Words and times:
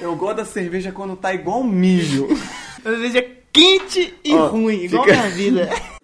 Eu 0.00 0.14
gosto 0.16 0.36
da 0.36 0.44
cerveja 0.44 0.92
quando 0.92 1.16
tá 1.16 1.32
igual 1.34 1.62
mijo. 1.62 2.26
Cerveja 2.82 3.26
quente 3.52 4.14
e 4.22 4.32
Ó, 4.34 4.46
ruim, 4.48 4.84
igual 4.84 5.04
fica- 5.04 5.16
minha 5.16 5.30
vida. 5.30 5.68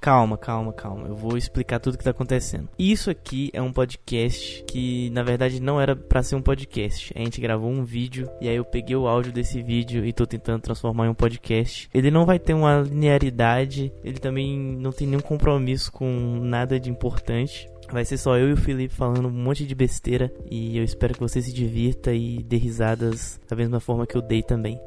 Calma, 0.00 0.36
calma, 0.36 0.70
calma. 0.70 1.08
Eu 1.08 1.16
vou 1.16 1.34
explicar 1.34 1.80
tudo 1.80 1.96
que 1.96 2.04
tá 2.04 2.10
acontecendo. 2.10 2.68
Isso 2.78 3.08
aqui 3.08 3.48
é 3.54 3.62
um 3.62 3.72
podcast 3.72 4.62
que, 4.68 5.08
na 5.08 5.22
verdade, 5.22 5.62
não 5.62 5.80
era 5.80 5.96
pra 5.96 6.22
ser 6.22 6.36
um 6.36 6.42
podcast. 6.42 7.10
A 7.16 7.20
gente 7.20 7.40
gravou 7.40 7.70
um 7.70 7.82
vídeo 7.82 8.28
e 8.38 8.46
aí 8.46 8.56
eu 8.56 8.66
peguei 8.66 8.94
o 8.94 9.06
áudio 9.08 9.32
desse 9.32 9.62
vídeo 9.62 10.04
e 10.04 10.12
tô 10.12 10.26
tentando 10.26 10.60
transformar 10.60 11.06
em 11.06 11.08
um 11.08 11.14
podcast. 11.14 11.88
Ele 11.94 12.10
não 12.10 12.26
vai 12.26 12.38
ter 12.38 12.52
uma 12.52 12.82
linearidade, 12.82 13.90
ele 14.04 14.18
também 14.18 14.58
não 14.58 14.92
tem 14.92 15.06
nenhum 15.06 15.22
compromisso 15.22 15.90
com 15.90 16.38
nada 16.42 16.78
de 16.78 16.90
importante. 16.90 17.66
Vai 17.94 18.04
ser 18.04 18.18
só 18.18 18.36
eu 18.36 18.48
e 18.48 18.52
o 18.52 18.56
Felipe 18.56 18.92
falando 18.92 19.28
um 19.28 19.30
monte 19.30 19.64
de 19.64 19.72
besteira 19.72 20.28
e 20.50 20.76
eu 20.76 20.82
espero 20.82 21.14
que 21.14 21.20
você 21.20 21.40
se 21.40 21.52
divirta 21.52 22.12
e 22.12 22.42
dê 22.42 22.56
risadas 22.56 23.38
da 23.48 23.54
mesma 23.54 23.78
forma 23.78 24.04
que 24.04 24.16
eu 24.16 24.20
dei 24.20 24.42
também. 24.42 24.80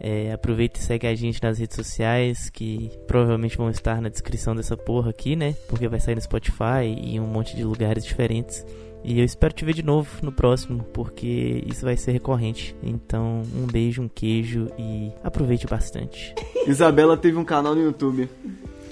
É, 0.00 0.32
aproveita 0.32 0.80
e 0.80 0.82
segue 0.82 1.06
a 1.06 1.14
gente 1.14 1.42
nas 1.42 1.58
redes 1.58 1.76
sociais, 1.76 2.48
que 2.48 2.90
provavelmente 3.06 3.58
vão 3.58 3.68
estar 3.68 4.00
na 4.00 4.08
descrição 4.08 4.56
dessa 4.56 4.78
porra 4.78 5.10
aqui, 5.10 5.36
né? 5.36 5.54
Porque 5.68 5.86
vai 5.88 6.00
sair 6.00 6.14
no 6.14 6.22
Spotify 6.22 6.86
e 6.86 7.16
em 7.16 7.20
um 7.20 7.26
monte 7.26 7.54
de 7.54 7.62
lugares 7.62 8.02
diferentes. 8.02 8.64
E 9.04 9.18
eu 9.18 9.24
espero 9.26 9.52
te 9.52 9.62
ver 9.62 9.74
de 9.74 9.82
novo 9.82 10.08
no 10.22 10.32
próximo, 10.32 10.84
porque 10.84 11.62
isso 11.66 11.84
vai 11.84 11.98
ser 11.98 12.12
recorrente. 12.12 12.74
Então, 12.82 13.42
um 13.54 13.66
beijo, 13.66 14.00
um 14.00 14.08
queijo 14.08 14.68
e 14.78 15.12
aproveite 15.22 15.66
bastante. 15.66 16.34
Isabela 16.66 17.14
teve 17.14 17.36
um 17.36 17.44
canal 17.44 17.74
no 17.74 17.82
YouTube 17.82 18.26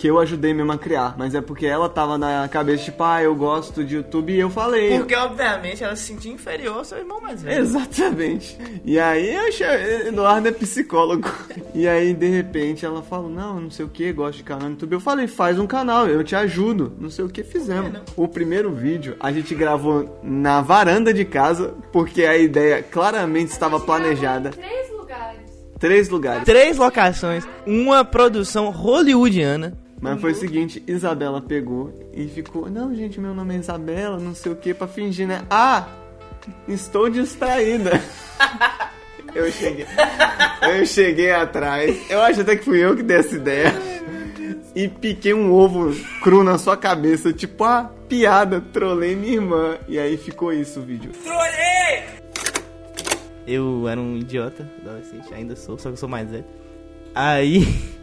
que 0.03 0.09
eu 0.09 0.19
ajudei 0.19 0.53
mesmo 0.53 0.73
a 0.73 0.77
criar, 0.77 1.15
mas 1.17 1.33
é 1.33 1.41
porque 1.41 1.65
ela 1.65 1.89
tava 1.89 2.19
na 2.19 2.49
cabeça, 2.49 2.83
tipo, 2.83 3.05
ah, 3.05 3.23
eu 3.23 3.37
gosto 3.37 3.85
de 3.85 3.95
YouTube 3.95 4.33
e 4.33 4.41
eu 4.41 4.51
falei. 4.51 4.99
Porque, 4.99 5.15
obviamente, 5.15 5.85
ela 5.85 5.95
se 5.95 6.07
sentia 6.07 6.33
inferior 6.33 6.79
ao 6.79 6.85
seu 6.85 6.99
irmão 6.99 7.21
mais 7.21 7.41
velho. 7.41 7.61
Exatamente. 7.61 8.59
E 8.85 8.99
aí 8.99 9.33
eu 9.33 9.47
achei, 9.47 10.09
Eduardo 10.09 10.49
é 10.49 10.51
psicólogo. 10.51 11.31
E 11.73 11.87
aí, 11.89 12.13
de 12.13 12.29
repente, 12.29 12.85
ela 12.85 13.01
falou, 13.01 13.31
não, 13.31 13.61
não 13.61 13.71
sei 13.71 13.85
o 13.85 13.89
que, 13.89 14.13
gosto 14.13 14.39
de 14.39 14.43
canal 14.43 14.65
no 14.65 14.75
YouTube. 14.75 14.93
Eu 14.93 15.01
falei, 15.01 15.27
faz 15.27 15.59
um 15.59 15.67
canal, 15.67 16.07
eu 16.07 16.23
te 16.23 16.35
ajudo. 16.35 16.93
Não 16.99 17.09
sei 17.09 17.25
o 17.25 17.29
que 17.29 17.45
fizemos. 17.45 17.89
É, 17.89 17.93
não. 17.93 18.03
o 18.17 18.29
primeiro 18.29 18.73
vídeo 18.73 19.17
a 19.21 19.33
gente 19.33 19.55
gravou 19.55 20.21
na 20.23 20.61
varanda 20.61 21.15
de 21.15 21.25
casa, 21.25 21.75
porque 21.93 22.25
a 22.25 22.37
ideia 22.37 22.83
claramente 22.83 23.53
estava 23.53 23.79
planejada. 23.81 24.51
Três 24.51 24.91
lugares. 24.91 25.41
Três 25.79 26.09
lugares. 26.09 26.45
Três 26.45 26.77
locações, 26.77 27.47
uma 27.65 28.05
produção 28.05 28.69
hollywoodiana. 28.71 29.79
Mas 30.03 30.21
foi 30.21 30.33
o 30.33 30.35
seguinte, 30.35 30.83
Isabela 30.85 31.41
pegou 31.41 31.95
e 32.13 32.27
ficou, 32.27 32.69
não, 32.69 32.93
gente, 32.93 33.21
meu 33.21 33.33
nome 33.33 33.55
é 33.55 33.59
Isabela, 33.59 34.19
não 34.19 34.35
sei 34.35 34.51
o 34.51 34.57
que, 34.57 34.75
pra 34.75 34.89
fingir, 34.89 35.29
né? 35.29 35.47
Ah, 35.49 35.87
estou 36.67 37.09
distraída. 37.09 37.93
Eu 39.33 39.51
cheguei. 39.51 39.87
Eu 40.61 40.85
cheguei 40.85 41.31
atrás. 41.31 42.11
Eu 42.11 42.21
acho 42.21 42.43
até 42.43 42.55
que 42.55 42.65
fui 42.65 42.85
eu 42.85 42.95
que 42.95 43.03
dei 43.03 43.17
essa 43.17 43.35
ideia. 43.35 43.73
E 44.75 44.89
piquei 44.89 45.33
um 45.33 45.51
ovo 45.51 45.91
cru 46.23 46.45
na 46.45 46.59
sua 46.59 46.77
cabeça, 46.77 47.33
tipo, 47.33 47.65
ah, 47.65 47.91
piada, 48.09 48.61
trolei 48.61 49.17
minha 49.17 49.33
irmã. 49.33 49.79
E 49.89 49.99
aí 49.99 50.19
ficou 50.19 50.53
isso 50.53 50.81
o 50.81 50.83
vídeo. 50.83 51.13
Eu 53.47 53.89
era 53.89 53.99
um 53.99 54.17
idiota 54.19 54.71
adolescente, 54.83 55.33
ainda 55.33 55.57
sou, 55.57 55.79
só 55.79 55.89
que 55.89 55.95
eu 55.95 55.97
sou 55.97 56.11
mais 56.11 56.31
velho. 56.31 56.45
Aí 57.15 57.67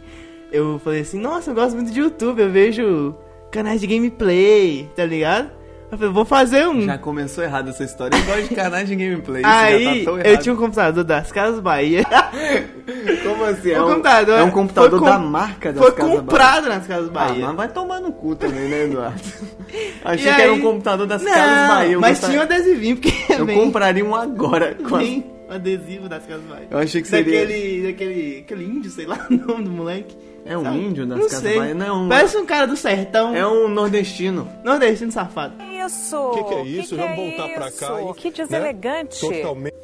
eu 0.52 0.78
falei 0.78 1.00
assim, 1.02 1.20
nossa, 1.20 1.50
eu 1.50 1.54
gosto 1.54 1.74
muito 1.76 1.90
de 1.92 2.00
YouTube, 2.00 2.40
eu 2.42 2.50
vejo 2.50 3.14
canais 3.50 3.80
de 3.80 3.86
gameplay, 3.86 4.88
tá 4.96 5.04
ligado? 5.04 5.50
Eu 5.90 5.98
falei, 5.98 6.12
vou 6.12 6.24
fazer 6.24 6.68
um. 6.68 6.82
Já 6.82 6.96
começou 6.98 7.42
errado 7.42 7.70
essa 7.70 7.82
história. 7.82 8.16
Eu 8.16 8.22
gosto 8.24 8.48
de 8.48 8.54
canais 8.54 8.88
de 8.88 8.94
gameplay. 8.94 9.42
Aí 9.44 10.02
isso 10.02 10.16
já 10.16 10.22
tá 10.22 10.28
eu 10.28 10.36
tinha 10.38 10.52
um 10.54 10.56
computador 10.56 11.02
das 11.02 11.32
Casas 11.32 11.58
Bahia. 11.58 12.04
Como 13.24 13.44
assim? 13.44 13.70
É 13.72 13.82
um, 13.82 13.88
computador 13.94 14.38
é 14.38 14.42
um 14.44 14.50
computador 14.52 14.90
foi 14.90 14.98
com- 15.00 15.04
da 15.06 15.18
marca 15.18 15.72
das 15.72 15.82
Foi 15.82 15.90
Casas 15.92 16.06
Bahia. 16.12 16.20
comprado 16.20 16.68
nas 16.68 16.86
Casas 16.86 17.08
Ah, 17.08 17.12
Bahia. 17.12 17.46
mas 17.48 17.56
vai 17.56 17.68
tomar 17.68 18.00
no 18.00 18.12
cu 18.12 18.36
também, 18.36 18.68
né, 18.68 18.84
Eduardo? 18.84 19.20
Achei 20.04 20.30
E 20.30 20.34
que 20.34 20.40
era 20.40 20.52
aí- 20.52 20.58
um 20.58 20.60
computador 20.60 21.06
das 21.08 21.22
Não, 21.22 21.32
Casas 21.32 21.68
Bahia. 21.68 21.92
Eu 21.92 22.00
mas 22.00 22.10
gostaria- 22.20 22.38
tinha 22.38 22.40
um 22.40 22.44
adesivinho, 22.60 22.96
porque 22.96 23.32
Eu 23.32 23.46
vem, 23.46 23.58
compraria 23.58 24.04
um 24.04 24.14
agora. 24.14 24.76
com 24.76 24.94
as- 24.96 25.02
vem 25.02 25.26
um 25.48 25.52
adesivo 25.52 26.08
das 26.08 26.24
Casas 26.24 26.44
Bahia. 26.44 26.68
Eu 26.70 26.78
achei 26.78 27.02
que 27.02 27.08
seria... 27.08 27.40
Daquele, 27.40 27.82
daquele, 27.88 28.38
aquele 28.46 28.64
índio, 28.64 28.90
sei 28.92 29.06
lá 29.06 29.26
o 29.28 29.34
nome 29.34 29.64
do 29.64 29.70
moleque. 29.70 30.16
É 30.44 30.56
um 30.56 30.62
Sabe? 30.62 30.78
índio 30.78 31.06
das 31.06 31.18
Não 31.18 31.28
Casas 31.28 31.42
sei. 31.42 31.58
Bahia? 31.58 31.74
Não, 31.74 31.86
é 31.86 31.92
um... 31.92 32.08
Parece 32.08 32.36
um 32.38 32.46
cara 32.46 32.66
do 32.66 32.76
sertão. 32.76 33.34
É 33.34 33.46
um 33.46 33.68
nordestino. 33.68 34.48
Nordestino 34.64 35.12
safado. 35.12 35.54
Isso? 35.62 36.16
O 36.16 36.30
que, 36.32 36.44
que 36.44 36.54
é 36.54 36.62
isso? 36.64 36.94
Que 36.94 37.00
Vamos 37.00 37.18
é 37.18 37.36
voltar 37.36 37.48
pra 37.54 37.70
cá. 37.70 38.02
e, 38.02 38.14
Que 38.14 38.30
deselegante. 38.30 39.28
Né? 39.28 39.36
Totalmente. 39.36 39.74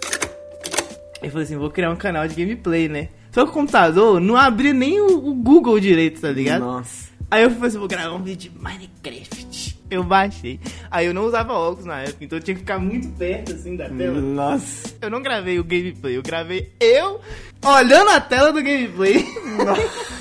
Ele 1.23 1.31
falou 1.31 1.45
assim, 1.45 1.57
vou 1.57 1.71
criar 1.71 1.91
um 1.91 1.97
canal 1.97 2.27
de 2.29 2.35
gameplay, 2.35 2.89
né? 2.89 3.09
Só 3.33 3.45
que 3.45 3.51
o 3.51 3.53
computador 3.53 4.21
não 4.21 4.37
abria 4.37 4.73
nem 4.73 5.01
o, 5.01 5.29
o 5.29 5.35
Google 5.35 5.79
direito, 5.79 6.21
tá 6.21 6.31
ligado? 6.31 6.63
Nossa. 6.65 7.07
Aí 7.31 7.43
eu 7.43 7.51
falei 7.51 7.69
assim, 7.69 7.79
vou 7.79 7.89
gravar 7.89 8.15
um 8.15 8.23
vídeo 8.23 8.51
de 8.51 8.59
Minecraft. 8.59 9.77
Eu 9.91 10.03
baixei. 10.03 10.61
Aí 10.91 11.07
eu 11.07 11.15
não 11.15 11.25
usava 11.25 11.53
óculos 11.53 11.85
na 11.85 12.01
época, 12.01 12.25
então 12.25 12.39
eu 12.39 12.43
tinha 12.43 12.55
que 12.55 12.61
ficar 12.61 12.79
muito 12.79 13.09
perto, 13.17 13.53
assim, 13.53 13.77
da 13.77 13.89
tela. 13.89 14.21
Nossa. 14.21 14.95
Eu 15.01 15.11
não 15.11 15.23
gravei 15.23 15.59
o 15.59 15.65
gameplay, 15.65 16.17
eu 16.17 16.23
gravei 16.23 16.73
eu 16.81 17.21
olhando 17.65 18.11
a 18.11 18.21
tela 18.21 18.53
do 18.53 18.63
gameplay. 18.63 19.25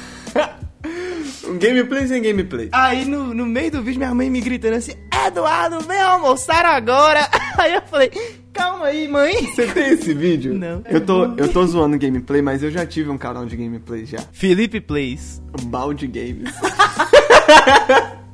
Um 1.47 1.57
gameplay 1.57 2.07
sem 2.07 2.22
gameplay. 2.22 2.69
Aí 2.72 3.06
no, 3.06 3.33
no 3.33 3.45
meio 3.45 3.72
do 3.72 3.81
vídeo 3.81 4.00
minha 4.00 4.13
mãe 4.13 4.29
me 4.29 4.41
gritando 4.41 4.75
assim, 4.75 4.94
Eduardo, 5.25 5.79
vem 5.81 6.00
almoçar 6.00 6.66
agora. 6.66 7.28
Aí 7.57 7.73
eu 7.73 7.81
falei, 7.83 8.11
calma 8.51 8.88
aí, 8.88 9.07
mãe. 9.07 9.33
Você 9.47 9.67
tem 9.67 9.89
esse 9.89 10.13
vídeo? 10.13 10.53
Não. 10.53 10.84
Eu 10.89 11.01
tô, 11.01 11.25
eu 11.35 11.47
tô 11.51 11.66
zoando 11.66 11.97
gameplay, 11.97 12.41
mas 12.41 12.61
eu 12.63 12.69
já 12.69 12.85
tive 12.85 13.09
um 13.09 13.17
canal 13.17 13.45
de 13.45 13.55
gameplay 13.55 14.05
já. 14.05 14.19
Felipe 14.31 14.81
Plays. 14.81 15.41
Balde 15.63 16.07
Games. 16.07 16.53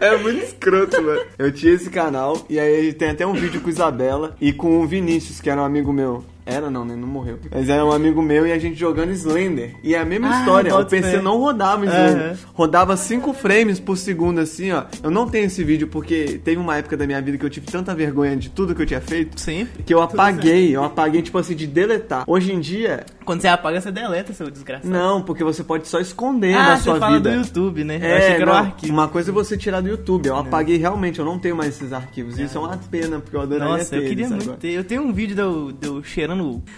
É 0.00 0.16
muito 0.16 0.42
escroto, 0.42 1.00
mano. 1.00 1.20
Eu 1.38 1.52
tinha 1.52 1.72
esse 1.72 1.88
canal 1.88 2.44
e 2.48 2.58
aí 2.58 2.92
tem 2.92 3.10
até 3.10 3.24
um 3.24 3.32
vídeo 3.32 3.60
com 3.60 3.70
Isabela 3.70 4.36
e 4.40 4.52
com 4.52 4.80
o 4.80 4.86
Vinícius, 4.86 5.40
que 5.40 5.48
era 5.48 5.60
um 5.60 5.64
amigo 5.64 5.92
meu. 5.92 6.24
Era 6.44 6.70
não, 6.70 6.84
né? 6.84 6.96
Não 6.96 7.06
morreu. 7.06 7.38
Mas 7.50 7.68
era 7.68 7.84
um 7.84 7.92
amigo 7.92 8.20
meu 8.20 8.46
e 8.46 8.52
a 8.52 8.58
gente 8.58 8.78
jogando 8.78 9.10
Slender. 9.12 9.74
E 9.82 9.94
é 9.94 9.98
a 10.00 10.04
mesma 10.04 10.28
Ah, 10.34 10.38
história. 10.40 10.74
O 10.76 10.84
PC 10.84 11.10
fé. 11.12 11.22
não 11.22 11.38
rodava 11.38 11.84
Slender. 11.84 12.26
Aham. 12.30 12.36
Rodava 12.54 12.96
5 12.96 13.32
frames 13.32 13.78
por 13.78 13.96
segundo, 13.96 14.40
assim, 14.40 14.72
ó. 14.72 14.84
Eu 15.02 15.10
não 15.10 15.28
tenho 15.28 15.46
esse 15.46 15.62
vídeo 15.62 15.86
porque 15.88 16.40
teve 16.44 16.56
uma 16.60 16.76
época 16.76 16.96
da 16.96 17.06
minha 17.06 17.20
vida 17.22 17.38
que 17.38 17.44
eu 17.46 17.50
tive 17.50 17.66
tanta 17.66 17.94
vergonha 17.94 18.36
de 18.36 18.48
tudo 18.50 18.74
que 18.74 18.82
eu 18.82 18.86
tinha 18.86 19.00
feito. 19.00 19.40
Sempre. 19.40 19.82
Que 19.84 19.94
eu 19.94 20.02
apaguei, 20.02 20.74
eu 20.74 20.82
apaguei, 20.84 21.22
tipo 21.22 21.38
assim, 21.38 21.54
de 21.54 21.66
deletar. 21.66 22.24
Hoje 22.26 22.52
em 22.52 22.60
dia, 22.60 23.04
Quando 23.24 23.40
você 23.40 23.48
apaga, 23.48 23.80
você 23.80 23.92
deleta, 23.92 24.32
seu 24.32 24.50
desgraçado. 24.50 24.90
não, 24.92 25.22
porque 25.22 25.44
você 25.44 25.62
pode 25.62 25.86
só 25.86 26.00
esconder 26.00 26.54
ah, 26.56 26.68
da 26.70 26.76
você 26.76 26.82
sua 26.82 26.98
fala 26.98 27.16
vida. 27.16 27.30
do 27.30 27.36
YouTube, 27.36 27.84
né? 27.84 27.98
eu 28.02 28.06
É, 28.06 28.16
achei 28.18 28.34
que 28.36 28.42
era 28.42 28.50
um 28.50 28.54
não, 28.54 28.60
arquivo. 28.60 28.92
Uma 28.92 29.06
coisa 29.08 29.30
é 29.30 29.32
você 29.34 29.56
tirar 29.56 29.80
do 29.80 29.88
YouTube. 29.88 30.26
Eu 30.26 30.36
apaguei 30.36 30.76
realmente, 30.76 31.18
eu 31.20 31.24
não 31.24 31.38
tenho 31.38 31.54
mais 31.56 31.76
esses 31.76 31.92
arquivos. 31.92 32.38
Isso 32.38 32.58
é 32.58 32.60
uma 32.60 32.76
pena, 32.90 33.20
porque 33.20 33.36
eu 33.36 33.40
adoraria 33.40 33.76
Nossa, 33.76 33.90
ter 33.90 33.96
eu 33.98 34.02
queria 34.08 34.24
eles 34.24 34.30
muito 34.30 34.42
agora. 34.44 34.58
ter. 34.58 34.70
Eu 34.72 34.82
tenho 34.84 35.02
um 35.02 35.12
vídeo 35.12 35.36
de 35.36 35.40
eu, 35.42 35.72
de 35.72 35.86
eu 35.86 36.02
cheirando. 36.02 36.31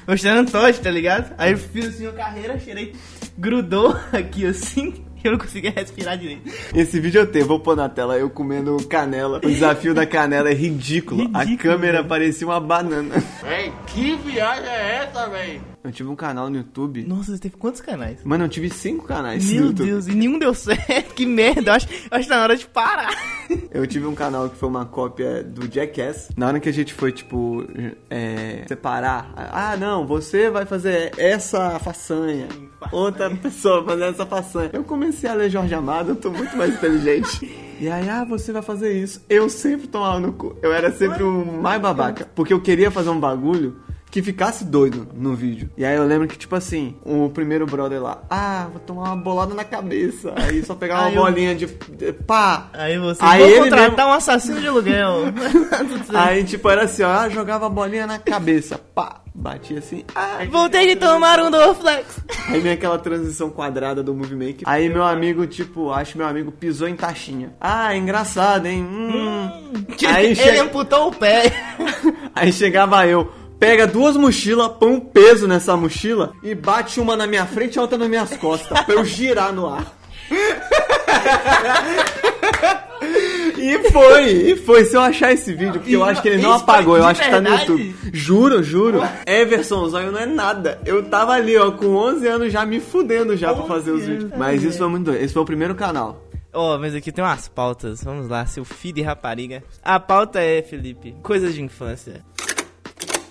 Eu 0.06 0.16
cheirando 0.16 0.50
toste, 0.50 0.80
tá 0.82 0.90
ligado? 0.90 1.34
Aí 1.38 1.52
eu 1.52 1.58
fiz 1.58 1.86
assim 1.86 2.04
uma 2.06 2.12
carreira, 2.12 2.58
cheirei. 2.58 2.94
Grudou 3.38 3.96
aqui 4.12 4.46
assim. 4.46 5.04
Eu 5.22 5.32
não 5.32 5.38
conseguia 5.38 5.72
respirar 5.74 6.18
direito. 6.18 6.42
Esse 6.74 7.00
vídeo 7.00 7.22
eu 7.22 7.26
tenho, 7.26 7.46
vou 7.46 7.58
pôr 7.58 7.74
na 7.74 7.88
tela, 7.88 8.18
eu 8.18 8.28
comendo 8.28 8.76
canela. 8.88 9.38
O 9.38 9.48
desafio 9.48 9.94
da 9.94 10.04
canela 10.04 10.50
é 10.50 10.54
ridículo. 10.54 11.30
a 11.32 11.42
Ridículo, 11.44 11.72
câmera 11.72 11.96
velho. 11.98 12.08
parecia 12.08 12.46
uma 12.46 12.60
banana. 12.60 13.14
Véi, 13.42 13.72
que 13.86 14.16
viagem 14.16 14.68
é 14.68 14.96
essa, 15.08 15.26
véi? 15.30 15.60
Eu 15.84 15.92
tive 15.92 16.08
um 16.08 16.16
canal 16.16 16.48
no 16.48 16.56
YouTube. 16.56 17.04
Nossa, 17.04 17.32
você 17.32 17.38
teve 17.38 17.56
quantos 17.58 17.82
canais? 17.82 18.24
Mano, 18.24 18.44
eu 18.44 18.48
tive 18.48 18.70
cinco 18.70 19.04
canais 19.04 19.52
Meu. 19.52 19.70
Deus, 19.70 20.08
e 20.08 20.14
nenhum 20.14 20.38
deu 20.38 20.54
certo. 20.54 21.12
Que 21.14 21.26
merda. 21.26 21.72
Eu 21.72 21.74
acho, 21.74 21.86
eu 21.86 22.08
acho 22.10 22.22
que 22.22 22.28
tá 22.28 22.36
na 22.36 22.42
hora 22.42 22.56
de 22.56 22.66
parar. 22.66 23.10
Eu 23.70 23.86
tive 23.86 24.06
um 24.06 24.14
canal 24.14 24.48
que 24.48 24.56
foi 24.56 24.68
uma 24.68 24.86
cópia 24.86 25.44
do 25.44 25.70
Jackass. 25.70 26.30
Na 26.34 26.46
hora 26.46 26.58
que 26.58 26.68
a 26.68 26.72
gente 26.72 26.94
foi, 26.94 27.12
tipo, 27.12 27.62
é, 28.08 28.64
separar. 28.66 29.32
Ah, 29.36 29.76
não, 29.76 30.06
você 30.06 30.48
vai 30.48 30.64
fazer 30.64 31.12
essa 31.18 31.78
façanha. 31.78 32.48
Outra 32.90 33.28
pessoa 33.36 33.82
vai 33.82 33.98
fazer 33.98 34.10
essa 34.10 34.26
façanha. 34.26 34.70
Eu 34.72 34.82
comecei 34.82 35.28
a 35.28 35.34
ler 35.34 35.50
Jorge 35.50 35.74
Amado, 35.74 36.12
eu 36.12 36.16
tô 36.16 36.30
muito 36.30 36.56
mais 36.56 36.74
inteligente. 36.74 37.64
E 37.80 37.88
aí, 37.88 38.08
ah, 38.08 38.24
você 38.24 38.52
vai 38.52 38.62
fazer 38.62 38.92
isso. 38.92 39.20
Eu 39.28 39.50
sempre 39.50 39.88
tomava 39.88 40.20
no 40.20 40.32
cu. 40.32 40.56
Eu 40.62 40.72
era 40.72 40.92
sempre 40.92 41.24
o 41.24 41.44
mais 41.60 41.82
babaca. 41.82 42.24
Porque 42.32 42.52
eu 42.52 42.60
queria 42.60 42.88
fazer 42.88 43.10
um 43.10 43.18
bagulho 43.18 43.76
que 44.14 44.22
ficasse 44.22 44.64
doido 44.64 45.08
no 45.12 45.34
vídeo. 45.34 45.68
E 45.76 45.84
aí 45.84 45.96
eu 45.96 46.04
lembro 46.04 46.28
que, 46.28 46.38
tipo 46.38 46.54
assim, 46.54 46.94
o 47.04 47.28
primeiro 47.30 47.66
brother 47.66 48.00
lá, 48.00 48.22
ah, 48.30 48.68
vou 48.70 48.78
tomar 48.78 49.06
uma 49.08 49.16
bolada 49.16 49.52
na 49.54 49.64
cabeça. 49.64 50.32
Aí 50.36 50.64
só 50.64 50.76
pegar 50.76 51.00
uma 51.00 51.06
Aí 51.08 51.16
eu- 51.16 51.22
bolinha 51.22 51.52
de, 51.52 51.66
de 51.66 52.12
pá. 52.12 52.68
Aí 52.74 52.96
você 52.96 53.18
Aí 53.24 53.40
vou 53.40 53.48
ele 53.48 53.58
contratar 53.70 53.90
mesmo- 53.96 54.10
um 54.10 54.12
assassino 54.12 54.60
de 54.60 54.68
aluguel. 54.68 55.14
Aí, 56.14 56.44
tipo, 56.44 56.70
era 56.70 56.84
assim, 56.84 57.02
ó, 57.02 57.08
ah, 57.08 57.28
jogava 57.28 57.66
a 57.66 57.68
bolinha 57.68 58.06
na 58.06 58.16
cabeça, 58.20 58.78
pá, 58.78 59.20
batia 59.34 59.80
assim, 59.80 60.04
ah, 60.14 60.38
Voltei 60.48 60.86
de 60.86 60.94
tomar 60.94 61.40
um 61.40 61.50
Dorflex. 61.50 62.20
Aí 62.48 62.60
vem 62.60 62.70
aquela 62.70 62.98
transição 62.98 63.50
quadrada 63.50 64.00
do 64.00 64.14
Movie 64.14 64.36
Maker. 64.36 64.62
Aí 64.64 64.88
meu 64.88 65.02
amigo, 65.02 65.44
tipo, 65.44 65.90
acho 65.90 66.12
que 66.12 66.18
meu 66.18 66.28
amigo 66.28 66.52
pisou 66.52 66.86
em 66.86 66.94
taxinha. 66.94 67.52
Ah, 67.60 67.96
engraçado, 67.96 68.66
hein? 68.66 68.80
Hum. 68.84 69.50
Aí, 70.06 70.26
Ele 70.26 70.34
che- 70.36 70.58
amputou 70.60 71.08
o 71.08 71.12
pé. 71.12 71.52
Aí 72.32 72.52
chegava 72.52 73.04
eu, 73.08 73.28
pega 73.64 73.86
duas 73.86 74.14
mochilas, 74.14 74.72
põe 74.78 74.90
um 74.90 75.00
peso 75.00 75.48
nessa 75.48 75.74
mochila 75.74 76.34
e 76.42 76.54
bate 76.54 77.00
uma 77.00 77.16
na 77.16 77.26
minha 77.26 77.46
frente 77.46 77.76
e 77.76 77.78
outra 77.78 77.96
nas 77.96 78.08
minhas 78.08 78.36
costas, 78.36 78.78
pra 78.82 78.94
eu 78.94 79.02
girar 79.06 79.54
no 79.54 79.66
ar. 79.66 79.90
E 83.56 83.90
foi, 83.90 84.30
e 84.30 84.56
foi. 84.56 84.84
Se 84.84 84.94
eu 84.94 85.00
achar 85.00 85.32
esse 85.32 85.54
vídeo, 85.54 85.80
porque 85.80 85.96
eu 85.96 86.04
acho 86.04 86.20
que 86.20 86.28
ele 86.28 86.42
não 86.42 86.58
foi 86.58 86.60
apagou, 86.60 86.96
eu 86.98 87.06
acho 87.06 87.22
que 87.22 87.30
tá 87.30 87.40
no? 87.40 87.48
YouTube. 87.48 87.96
Juro, 88.12 88.62
juro. 88.62 89.00
Everson, 89.26 89.80
o 89.80 89.88
zóio 89.88 90.12
não 90.12 90.18
é 90.18 90.26
nada. 90.26 90.78
Eu 90.84 91.02
tava 91.04 91.32
ali, 91.32 91.56
ó, 91.56 91.70
com 91.70 91.94
11 91.94 92.26
anos 92.26 92.52
já 92.52 92.66
me 92.66 92.80
fudendo 92.80 93.34
já 93.36 93.54
pra 93.54 93.64
fazer 93.64 93.92
os 93.92 94.02
11 94.02 94.10
vídeos. 94.10 94.32
Mas 94.36 94.62
é. 94.62 94.68
isso 94.68 94.78
foi 94.78 94.88
muito 94.88 95.06
doido. 95.06 95.22
Esse 95.22 95.32
foi 95.32 95.42
o 95.42 95.46
primeiro 95.46 95.74
canal. 95.74 96.22
Ó, 96.52 96.76
mas 96.78 96.94
aqui 96.94 97.10
tem 97.10 97.24
umas 97.24 97.48
pautas. 97.48 98.04
Vamos 98.04 98.28
lá, 98.28 98.44
seu 98.44 98.64
filho 98.64 98.96
de 98.96 99.02
rapariga. 99.02 99.62
A 99.82 99.98
pauta 99.98 100.40
é, 100.40 100.60
Felipe, 100.60 101.14
coisas 101.22 101.54
de 101.54 101.62
infância. 101.62 102.22